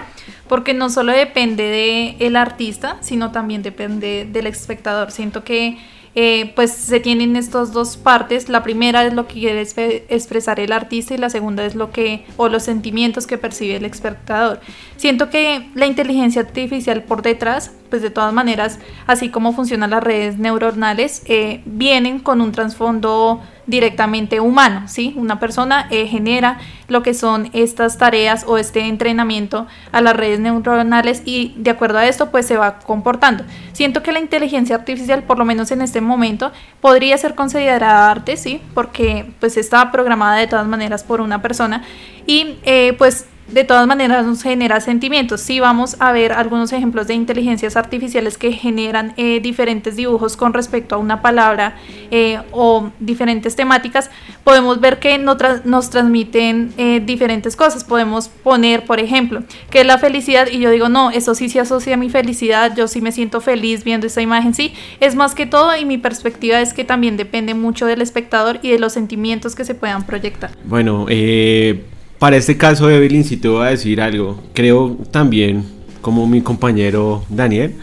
[0.48, 5.12] porque no solo depende del el artista, sino también depende del espectador.
[5.12, 5.78] Siento que
[6.16, 8.48] eh, pues se tienen estas dos partes.
[8.48, 9.60] La primera es lo que quiere
[10.08, 13.84] expresar el artista y la segunda es lo que, o los sentimientos que percibe el
[13.84, 14.60] espectador.
[14.96, 20.02] Siento que la inteligencia artificial por detrás, pues de todas maneras, así como funcionan las
[20.02, 25.14] redes neuronales, eh, vienen con un trasfondo directamente humano, ¿sí?
[25.16, 30.40] Una persona eh, genera lo que son estas tareas o este entrenamiento a las redes
[30.40, 33.44] neuronales y de acuerdo a esto pues se va comportando.
[33.72, 38.36] Siento que la inteligencia artificial, por lo menos en este momento, podría ser considerada arte,
[38.36, 38.60] ¿sí?
[38.74, 41.84] Porque pues está programada de todas maneras por una persona
[42.26, 45.40] y eh, pues de todas maneras nos genera sentimientos.
[45.40, 50.52] Si vamos a ver algunos ejemplos de inteligencias artificiales que generan eh, diferentes dibujos con
[50.52, 51.76] respecto a una palabra
[52.10, 54.10] eh, o diferentes temáticas,
[54.44, 57.84] podemos ver que no nos transmiten eh, diferentes cosas.
[57.84, 61.60] Podemos poner, por ejemplo, que es la felicidad y yo digo, no, eso sí se
[61.60, 65.34] asocia a mi felicidad, yo sí me siento feliz viendo esa imagen, sí, es más
[65.34, 68.92] que todo y mi perspectiva es que también depende mucho del espectador y de los
[68.92, 70.50] sentimientos que se puedan proyectar.
[70.64, 71.84] Bueno, eh
[72.20, 75.64] para este caso, Evelyn, si te voy a decir algo, creo también,
[76.02, 77.76] como mi compañero Daniel,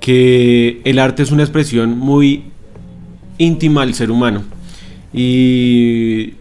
[0.00, 2.44] que el arte es una expresión muy
[3.38, 4.42] íntima al ser humano.
[5.14, 6.34] Y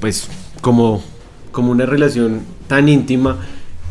[0.00, 0.30] pues
[0.62, 1.04] como,
[1.52, 3.36] como una relación tan íntima,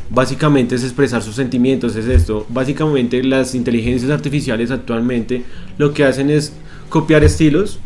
[0.10, 2.48] básicamente es expresar sus sentimientos, es esto.
[2.50, 5.44] Básicamente las inteligencias artificiales actualmente
[5.78, 6.54] lo que hacen es
[6.90, 7.78] copiar estilos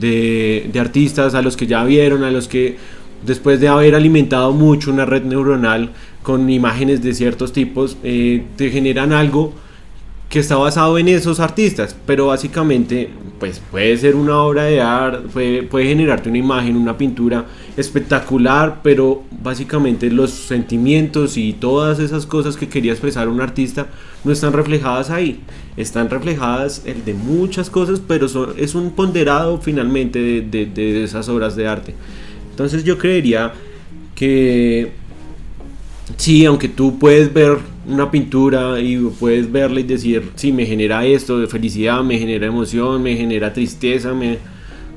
[0.00, 2.78] de, de artistas a los que ya vieron, a los que
[3.24, 8.70] después de haber alimentado mucho una red neuronal con imágenes de ciertos tipos, eh, te
[8.70, 9.54] generan algo
[10.28, 15.28] que está basado en esos artistas, pero básicamente pues puede ser una obra de arte,
[15.28, 22.56] puede, generarte una imagen, una pintura espectacular, pero básicamente los sentimientos y todas esas cosas
[22.56, 23.86] que quería expresar un artista
[24.24, 25.40] no están reflejadas ahí,
[25.76, 28.26] están reflejadas el de muchas cosas, pero
[28.56, 31.94] es un ponderado finalmente de esas obras de arte.
[32.56, 33.52] Entonces yo creería
[34.14, 34.90] que
[36.16, 41.04] sí, aunque tú puedes ver una pintura y puedes verla y decir, sí, me genera
[41.04, 44.38] esto de felicidad, me genera emoción, me genera tristeza, me,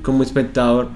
[0.04, 0.88] como espectador,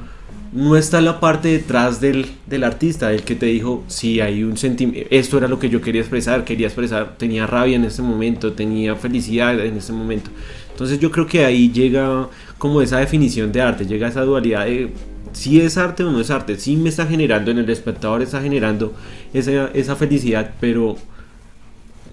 [0.54, 4.56] no está la parte detrás del, del artista, el que te dijo, sí, hay un
[4.56, 8.54] sentimiento, esto era lo que yo quería expresar, quería expresar, tenía rabia en ese momento,
[8.54, 10.30] tenía felicidad en ese momento.
[10.72, 14.94] Entonces yo creo que ahí llega como esa definición de arte, llega esa dualidad de
[15.34, 18.42] si es arte o no es arte, si me está generando en el espectador, está
[18.42, 18.94] generando
[19.34, 20.96] esa, esa felicidad, pero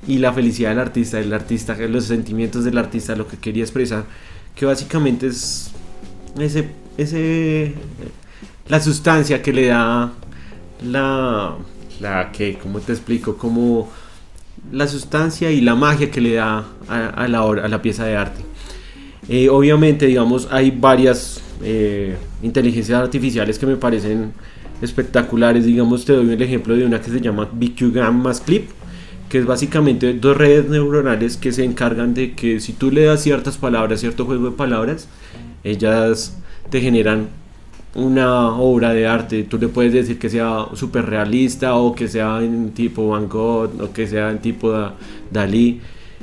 [0.06, 4.04] y la felicidad del artista, del artista, los sentimientos del artista, lo que quería expresar,
[4.54, 5.70] que básicamente es
[6.38, 7.74] ese, ese,
[8.68, 10.12] la sustancia que le da
[10.82, 11.56] la,
[12.00, 13.36] la que, ¿cómo te explico?
[13.36, 13.90] Como
[14.72, 18.40] la sustancia y la magia que le da a, la, a la pieza de arte.
[19.28, 24.32] Eh, obviamente, digamos, hay varias eh, inteligencias artificiales que me parecen
[24.82, 25.64] espectaculares.
[25.64, 28.68] Digamos, te doy el ejemplo de una que se llama BQGAM más Clip,
[29.28, 33.22] que es básicamente dos redes neuronales que se encargan de que si tú le das
[33.22, 35.08] ciertas palabras, cierto juego de palabras,
[35.64, 36.36] ellas
[36.70, 37.28] te generan
[37.94, 39.42] una obra de arte.
[39.44, 43.80] Tú le puedes decir que sea súper realista o que sea en tipo Van Gogh
[43.80, 44.72] o que sea en tipo
[45.30, 45.80] Dalí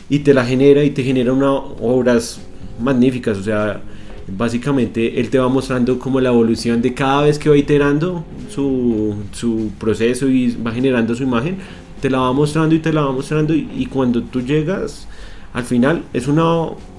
[0.09, 2.39] y te la genera y te genera unas obras
[2.79, 3.37] magníficas.
[3.37, 3.81] O sea,
[4.27, 9.15] básicamente él te va mostrando como la evolución de cada vez que va iterando su,
[9.31, 11.57] su proceso y va generando su imagen,
[12.01, 15.07] te la va mostrando y te la va mostrando y, cuando tú llegas
[15.53, 16.43] al final es una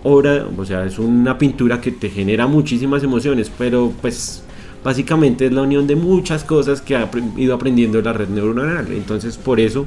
[0.03, 4.43] obra, o sea, es una pintura que te genera muchísimas emociones, pero pues
[4.83, 8.91] básicamente es la unión de muchas cosas que ha ido aprendiendo la red neuronal.
[8.91, 9.87] Entonces por eso,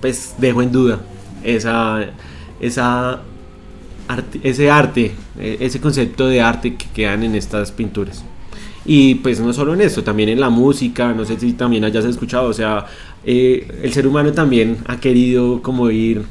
[0.00, 1.00] pues dejo en duda
[1.42, 2.10] esa,
[2.60, 3.22] esa
[4.42, 8.24] ese arte, e, ese concepto de arte que quedan en estas pinturas.
[8.84, 12.04] Y pues no solo en esto, también en la música, no sé si también hayas
[12.04, 12.86] escuchado, o sea,
[13.24, 16.22] eh, el ser humano también ha querido como ir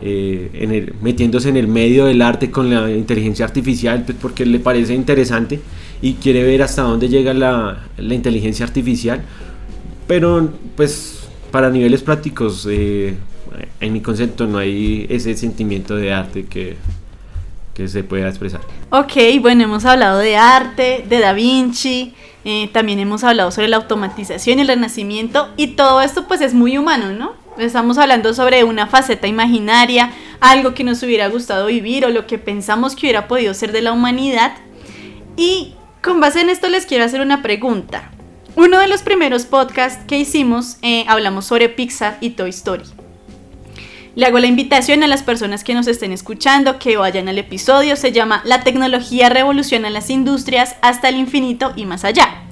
[0.00, 4.46] eh, en el, metiéndose en el medio del arte con la inteligencia artificial, pues porque
[4.46, 5.60] le parece interesante
[6.02, 9.22] y quiere ver hasta dónde llega la, la inteligencia artificial,
[10.06, 13.14] pero pues para niveles prácticos eh,
[13.80, 16.76] en mi concepto no hay ese sentimiento de arte que,
[17.74, 18.60] que se pueda expresar.
[18.90, 22.12] Ok, bueno, hemos hablado de arte, de Da Vinci,
[22.44, 26.54] eh, también hemos hablado sobre la automatización y el renacimiento y todo esto pues es
[26.54, 27.34] muy humano, ¿no?
[27.58, 32.38] Estamos hablando sobre una faceta imaginaria, algo que nos hubiera gustado vivir o lo que
[32.38, 34.54] pensamos que hubiera podido ser de la humanidad.
[35.36, 38.12] Y con base en esto les quiero hacer una pregunta.
[38.56, 42.84] Uno de los primeros podcasts que hicimos eh, hablamos sobre Pixar y Toy Story.
[44.14, 47.96] Le hago la invitación a las personas que nos estén escuchando que vayan al episodio,
[47.96, 52.42] se llama La tecnología revoluciona las industrias hasta el infinito y más allá.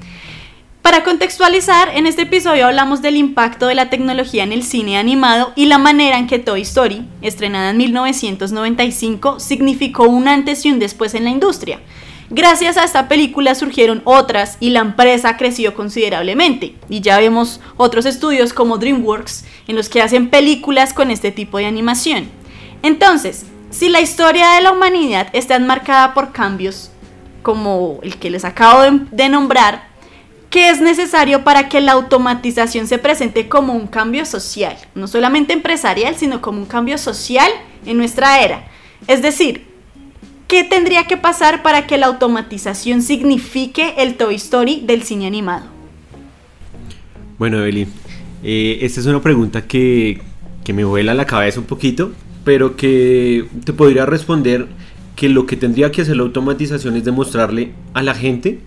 [0.87, 5.53] Para contextualizar, en este episodio hablamos del impacto de la tecnología en el cine animado
[5.57, 10.79] y la manera en que Toy Story, estrenada en 1995, significó un antes y un
[10.79, 11.81] después en la industria.
[12.29, 16.75] Gracias a esta película surgieron otras y la empresa creció considerablemente.
[16.89, 21.59] Y ya vemos otros estudios como DreamWorks en los que hacen películas con este tipo
[21.59, 22.29] de animación.
[22.83, 26.91] Entonces, si la historia de la humanidad está enmarcada por cambios
[27.43, 29.95] como el que les acabo de, nombrar,
[30.51, 34.77] ¿Qué es necesario para que la automatización se presente como un cambio social?
[34.95, 37.51] No solamente empresarial, sino como un cambio social
[37.85, 38.65] en nuestra era.
[39.07, 39.67] Es decir,
[40.47, 45.65] ¿qué tendría que pasar para que la automatización signifique el Toy Story del cine animado?
[47.39, 47.89] Bueno, Evelyn,
[48.43, 50.21] eh, esta es una pregunta que,
[50.65, 52.13] que me vuela la cabeza un poquito,
[52.45, 54.69] pero que te podría responder
[55.17, 58.61] que lo que tendría que hacer la automatización es demostrarle a la gente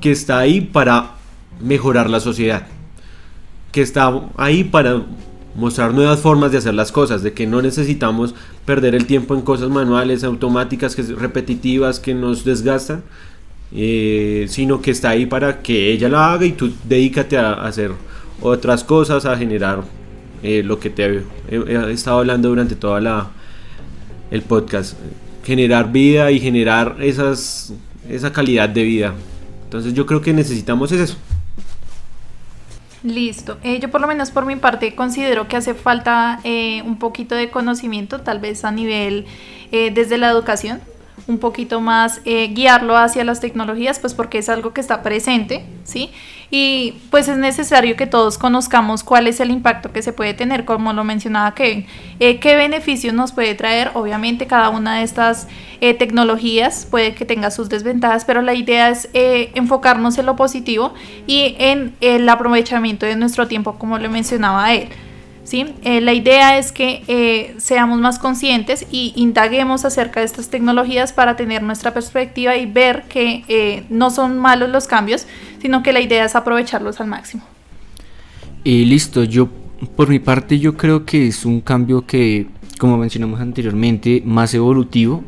[0.00, 1.14] que está ahí para
[1.60, 2.66] mejorar la sociedad,
[3.72, 5.02] que está ahí para
[5.54, 8.34] mostrar nuevas formas de hacer las cosas, de que no necesitamos
[8.64, 13.02] perder el tiempo en cosas manuales, automáticas, que repetitivas, que nos desgastan,
[13.74, 17.92] eh, sino que está ahí para que ella la haga y tú dedícate a, hacer
[18.40, 19.82] otras cosas, a generar
[20.42, 23.30] eh, lo que te he, estado hablando durante toda la
[24.30, 24.96] el podcast,
[25.44, 27.74] generar vida y generar esas
[28.08, 29.14] esa calidad de vida
[29.72, 31.16] entonces yo creo que necesitamos eso.
[33.02, 33.58] Listo.
[33.64, 37.34] Eh, yo por lo menos por mi parte considero que hace falta eh, un poquito
[37.34, 39.26] de conocimiento, tal vez a nivel
[39.72, 40.80] eh, desde la educación,
[41.26, 46.10] un poquito más guiarlo hacia las tecnologías, pues porque es algo que está presente, ¿sí?
[46.54, 50.66] y pues es necesario que todos conozcamos cuál es el impacto que se puede tener,
[50.66, 51.86] como lo mencionaba Kevin,
[52.20, 55.48] eh, qué beneficios nos puede traer, obviamente cada una de estas
[55.80, 60.36] eh, tecnologías puede que tenga sus desventajas, pero la idea es eh, enfocarnos en lo
[60.36, 60.92] positivo
[61.26, 64.90] y en el aprovechamiento de nuestro tiempo, como lo mencionaba él.
[65.44, 65.66] ¿Sí?
[65.82, 71.12] Eh, la idea es que eh, seamos más conscientes y indaguemos acerca de estas tecnologías
[71.12, 75.26] para tener nuestra perspectiva y ver que eh, no son malos los cambios,
[75.60, 77.42] sino que la idea es aprovecharlos al máximo.
[78.64, 79.48] Y listo, yo
[79.96, 82.46] por mi parte yo creo que es un cambio que,
[82.78, 85.24] como mencionamos anteriormente, más evolutivo,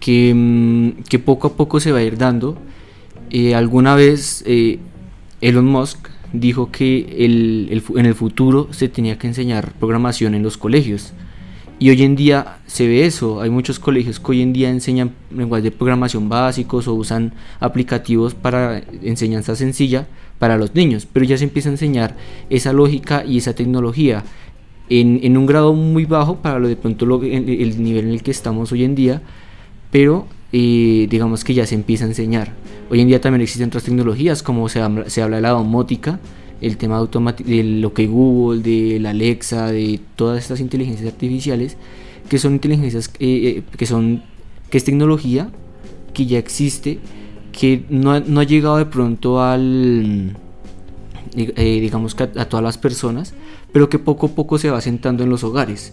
[0.00, 2.56] que, mm, que poco a poco se va a ir dando.
[3.54, 4.44] alguna vez
[5.40, 10.58] Elon Musk dijo que el, en el futuro se tenía que enseñar programación en los
[10.58, 11.12] colegios.
[11.78, 15.12] Y hoy en día se ve eso, hay muchos colegios que hoy en día enseñan
[15.34, 20.06] lenguajes de programación básicos o usan aplicativos para enseñanza sencilla
[20.38, 22.16] para los niños, pero ya se empieza a enseñar
[22.50, 24.24] esa lógica y esa tecnología
[24.88, 28.10] en, en un grado muy bajo para lo de pronto lo, el, el nivel en
[28.12, 29.22] el que estamos hoy en día,
[29.90, 30.26] pero
[30.56, 32.52] eh, digamos que ya se empieza a enseñar.
[32.88, 36.20] Hoy en día también existen otras tecnologías, como se habla, se habla de la domótica,
[36.60, 41.76] el tema de lo que Google, de la Alexa, de todas estas inteligencias artificiales,
[42.28, 44.22] que son inteligencias eh, eh, que son
[44.70, 45.50] que es tecnología
[46.12, 47.00] que ya existe,
[47.50, 50.36] que no no ha llegado de pronto al
[51.36, 53.34] eh, digamos que a, todas las personas,
[53.72, 55.92] pero que poco a poco se va sentando en los hogares,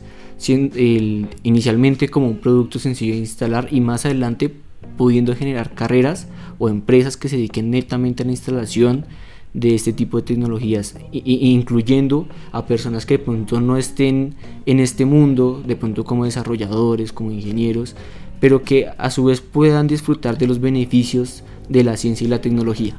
[0.49, 4.53] inicialmente como un producto sencillo de instalar y más adelante
[4.97, 6.27] pudiendo generar carreras
[6.57, 9.05] o empresas que se dediquen netamente a la instalación
[9.53, 14.35] de este tipo de tecnologías, incluyendo a personas que de pronto no estén
[14.65, 17.95] en este mundo, de pronto como desarrolladores, como ingenieros,
[18.39, 22.41] pero que a su vez puedan disfrutar de los beneficios de la ciencia y la
[22.41, 22.97] tecnología.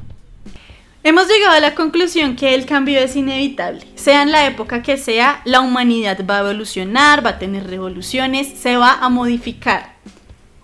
[1.05, 3.85] Hemos llegado a la conclusión que el cambio es inevitable.
[3.95, 8.47] Sea en la época que sea, la humanidad va a evolucionar, va a tener revoluciones,
[8.57, 9.95] se va a modificar.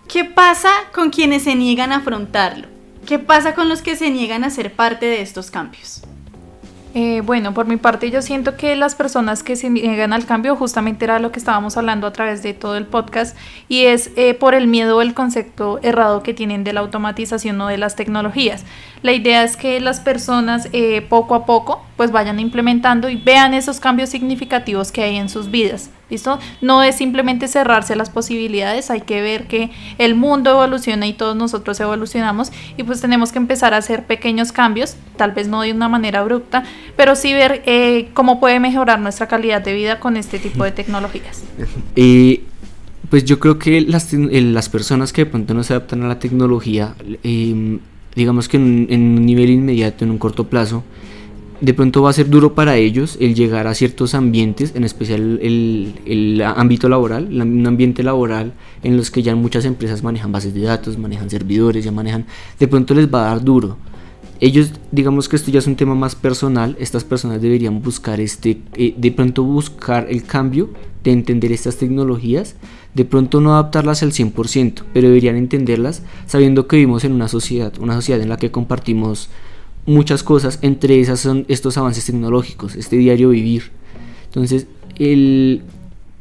[0.08, 2.68] ¿Qué pasa con quienes se niegan a afrontarlo?
[3.06, 6.00] ¿Qué pasa con los que se niegan a ser parte de estos cambios?
[6.92, 10.56] Eh, bueno, por mi parte yo siento que las personas que se niegan al cambio
[10.56, 13.36] justamente era lo que estábamos hablando a través de todo el podcast
[13.68, 17.60] y es eh, por el miedo o el concepto errado que tienen de la automatización
[17.60, 18.64] o de las tecnologías.
[19.02, 23.52] La idea es que las personas eh, poco a poco pues vayan implementando y vean
[23.52, 25.90] esos cambios significativos que hay en sus vidas.
[26.08, 26.38] ¿Listo?
[26.62, 31.36] No es simplemente cerrarse las posibilidades, hay que ver que el mundo evoluciona y todos
[31.36, 35.74] nosotros evolucionamos y pues tenemos que empezar a hacer pequeños cambios, tal vez no de
[35.74, 36.64] una manera abrupta,
[36.96, 40.70] pero sí ver eh, cómo puede mejorar nuestra calidad de vida con este tipo de
[40.70, 41.44] tecnologías.
[41.96, 42.44] Y
[43.10, 46.18] pues yo creo que las, las personas que de pronto no se adaptan a la
[46.18, 47.80] tecnología, em,
[48.16, 50.82] digamos que en un nivel inmediato, en un corto plazo,
[51.60, 55.38] de pronto va a ser duro para ellos el llegar a ciertos ambientes, en especial
[55.42, 60.54] el, el, ámbito laboral, un ambiente laboral en los que ya muchas empresas manejan bases
[60.54, 62.26] de datos, manejan servidores, ya manejan,
[62.58, 63.76] de pronto les va a dar duro.
[64.40, 68.62] Ellos, digamos que esto ya es un tema más personal, estas personas deberían buscar este,
[68.74, 70.70] eh, de pronto buscar el cambio
[71.04, 72.56] de entender estas tecnologías,
[72.94, 77.74] de pronto no adaptarlas al 100%, pero deberían entenderlas sabiendo que vivimos en una sociedad,
[77.80, 79.28] una sociedad en la que compartimos
[79.86, 83.70] muchas cosas, entre esas son estos avances tecnológicos, este diario vivir.
[84.26, 84.66] Entonces,
[84.98, 85.62] el,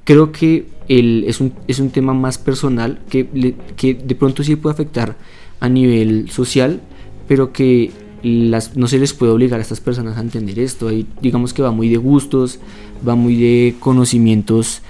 [0.03, 4.55] creo que el, es, un, es un tema más personal que, que de pronto sí
[4.55, 5.15] puede afectar
[5.59, 6.81] a nivel social,
[7.27, 7.91] pero que
[8.23, 10.87] las, no se les puede obligar a estas personas a entender esto.
[10.87, 12.59] Ahí, digamos que va muy de gustos,
[13.07, 14.81] va muy de conocimientos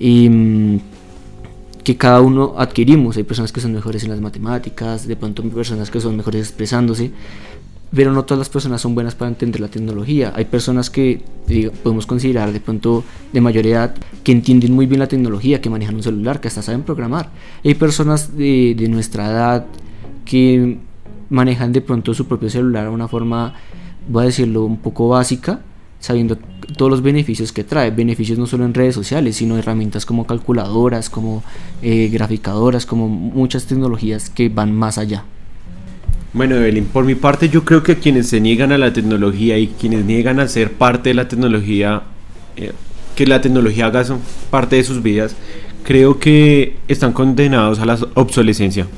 [0.00, 0.76] mm,
[1.82, 3.16] que cada uno adquirimos.
[3.16, 6.40] Hay personas que son mejores en las matemáticas, de pronto hay personas que son mejores
[6.40, 7.10] expresándose,
[7.94, 10.32] pero no todas las personas son buenas para entender la tecnología.
[10.34, 11.22] Hay personas que
[11.82, 15.94] podemos considerar de pronto de mayor edad que entienden muy bien la tecnología, que manejan
[15.96, 17.30] un celular, que hasta saben programar.
[17.64, 19.66] Hay personas de, nuestra edad
[20.24, 20.78] que
[21.28, 23.54] manejan de pronto su propio celular de una forma,
[24.08, 25.60] voy a decirlo, un poco básica,
[26.00, 26.36] sabiendo
[26.76, 27.90] todos los beneficios que trae.
[27.90, 31.44] Beneficios no solo en redes sociales, sino herramientas como calculadoras, como
[31.82, 35.24] eh, graficadoras, como muchas tecnologías que van más allá.
[36.34, 39.68] Bueno, Evelyn, por mi parte yo creo que quienes se niegan a la tecnología y
[39.68, 42.02] quienes niegan a ser parte de la tecnología,
[42.56, 42.72] eh,
[43.14, 44.04] que la tecnología haga
[44.50, 45.36] parte de sus vidas,
[45.84, 48.88] creo que están condenados a la obsolescencia.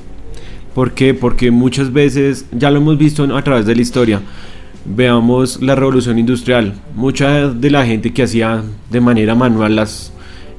[0.75, 1.13] ¿Por qué?
[1.13, 4.23] Porque muchas veces, ya lo hemos visto a través de la historia,
[4.87, 6.73] veamos la revolución industrial.
[6.95, 10.11] Mucha de la gente que hacía de manera manual las,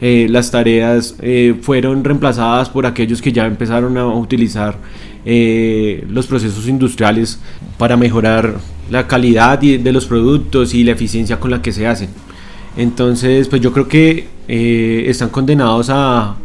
[0.01, 4.77] eh, las tareas eh, fueron reemplazadas por aquellos que ya empezaron a utilizar
[5.25, 7.39] eh, los procesos industriales
[7.77, 8.55] para mejorar
[8.89, 12.09] la calidad de los productos y la eficiencia con la que se hacen.
[12.77, 14.27] Entonces, pues yo creo que
[15.09, 16.37] están condenados a,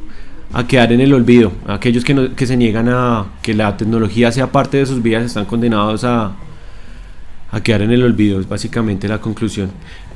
[0.53, 1.53] a quedar en el olvido.
[1.67, 5.45] Aquellos que, que se niegan a que la tecnología sea parte de sus vidas están
[5.45, 6.33] condenados a,
[7.53, 9.71] a quedar en el olvido, es básicamente la conclusión.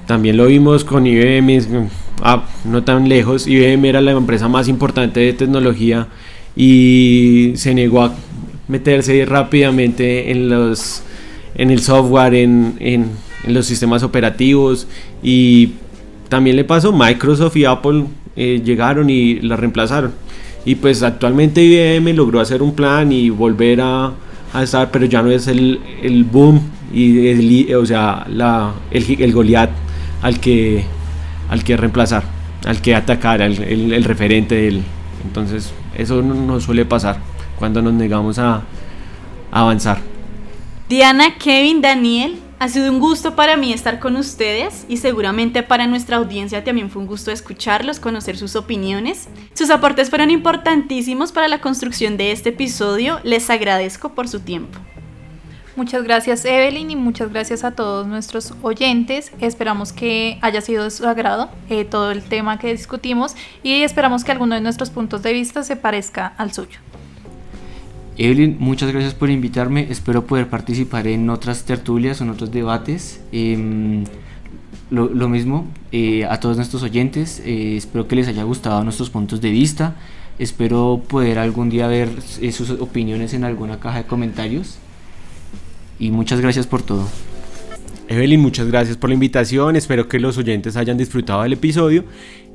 [0.07, 1.88] También lo vimos con IBM,
[2.22, 6.07] ah, no tan lejos, IBM era la empresa más importante de tecnología
[6.54, 8.14] y se negó a
[8.68, 11.02] meterse rápidamente en los
[11.57, 13.11] en el software, en, en,
[13.44, 14.86] en los sistemas operativos.
[15.22, 15.72] Y
[16.28, 18.04] también le pasó Microsoft y Apple
[18.36, 20.12] eh, llegaron y la reemplazaron.
[20.64, 24.12] Y pues actualmente IBM logró hacer un plan y volver a,
[24.52, 26.61] a estar, pero ya no es el, el boom
[26.92, 29.86] y el, o sea, la, el, el Goliath
[30.27, 30.85] al que,
[31.49, 32.24] al que reemplazar,
[32.64, 34.83] al que atacar, el, el, referente de él.
[35.24, 37.18] Entonces, eso no, suele pasar
[37.57, 38.57] cuando nos negamos a,
[39.53, 39.99] a avanzar.
[40.89, 45.87] Diana, Kevin, Daniel, ha sido un gusto para mí estar con ustedes y seguramente para
[45.87, 49.29] nuestra audiencia también fue un gusto escucharlos, conocer sus opiniones.
[49.55, 53.20] Sus aportes fueron importantísimos para la construcción de este episodio.
[53.22, 54.77] Les agradezco por su tiempo.
[55.77, 59.31] Muchas gracias Evelyn y muchas gracias a todos nuestros oyentes.
[59.41, 64.24] Esperamos que haya sido de su agrado eh, todo el tema que discutimos y esperamos
[64.24, 66.79] que alguno de nuestros puntos de vista se parezca al suyo.
[68.16, 69.87] Evelyn, muchas gracias por invitarme.
[69.91, 73.20] Espero poder participar en otras tertulias o en otros debates.
[73.31, 74.05] Em,
[74.89, 77.43] lo, mismo eh, a todos nuestros oyentes.
[77.45, 79.95] Eh, espero que les haya gustado nuestros puntos de vista.
[80.39, 84.79] Espero poder algún día ver sus opiniones en alguna caja de comentarios.
[85.99, 87.07] Y muchas gracias por todo.
[88.09, 89.76] Evelyn, muchas gracias por la invitación.
[89.76, 92.05] Espero que los oyentes hayan disfrutado del episodio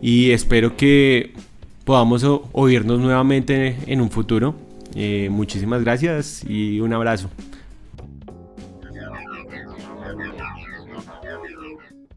[0.01, 1.33] y espero que
[1.83, 4.55] podamos oírnos nuevamente en un futuro.
[4.95, 7.29] Eh, muchísimas gracias y un abrazo.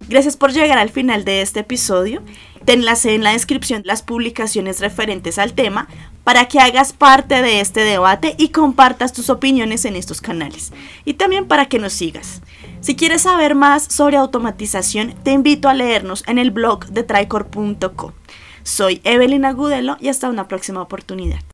[0.08, 2.22] Gracias por llegar al final de este episodio.
[2.64, 5.88] Te enlacé en la descripción las publicaciones referentes al tema
[6.24, 10.72] para que hagas parte de este debate y compartas tus opiniones en estos canales.
[11.04, 12.40] Y también para que nos sigas.
[12.80, 18.12] Si quieres saber más sobre automatización, te invito a leernos en el blog de tricor.co.
[18.62, 21.40] Soy Evelyn Agudelo y hasta una próxima oportunidad.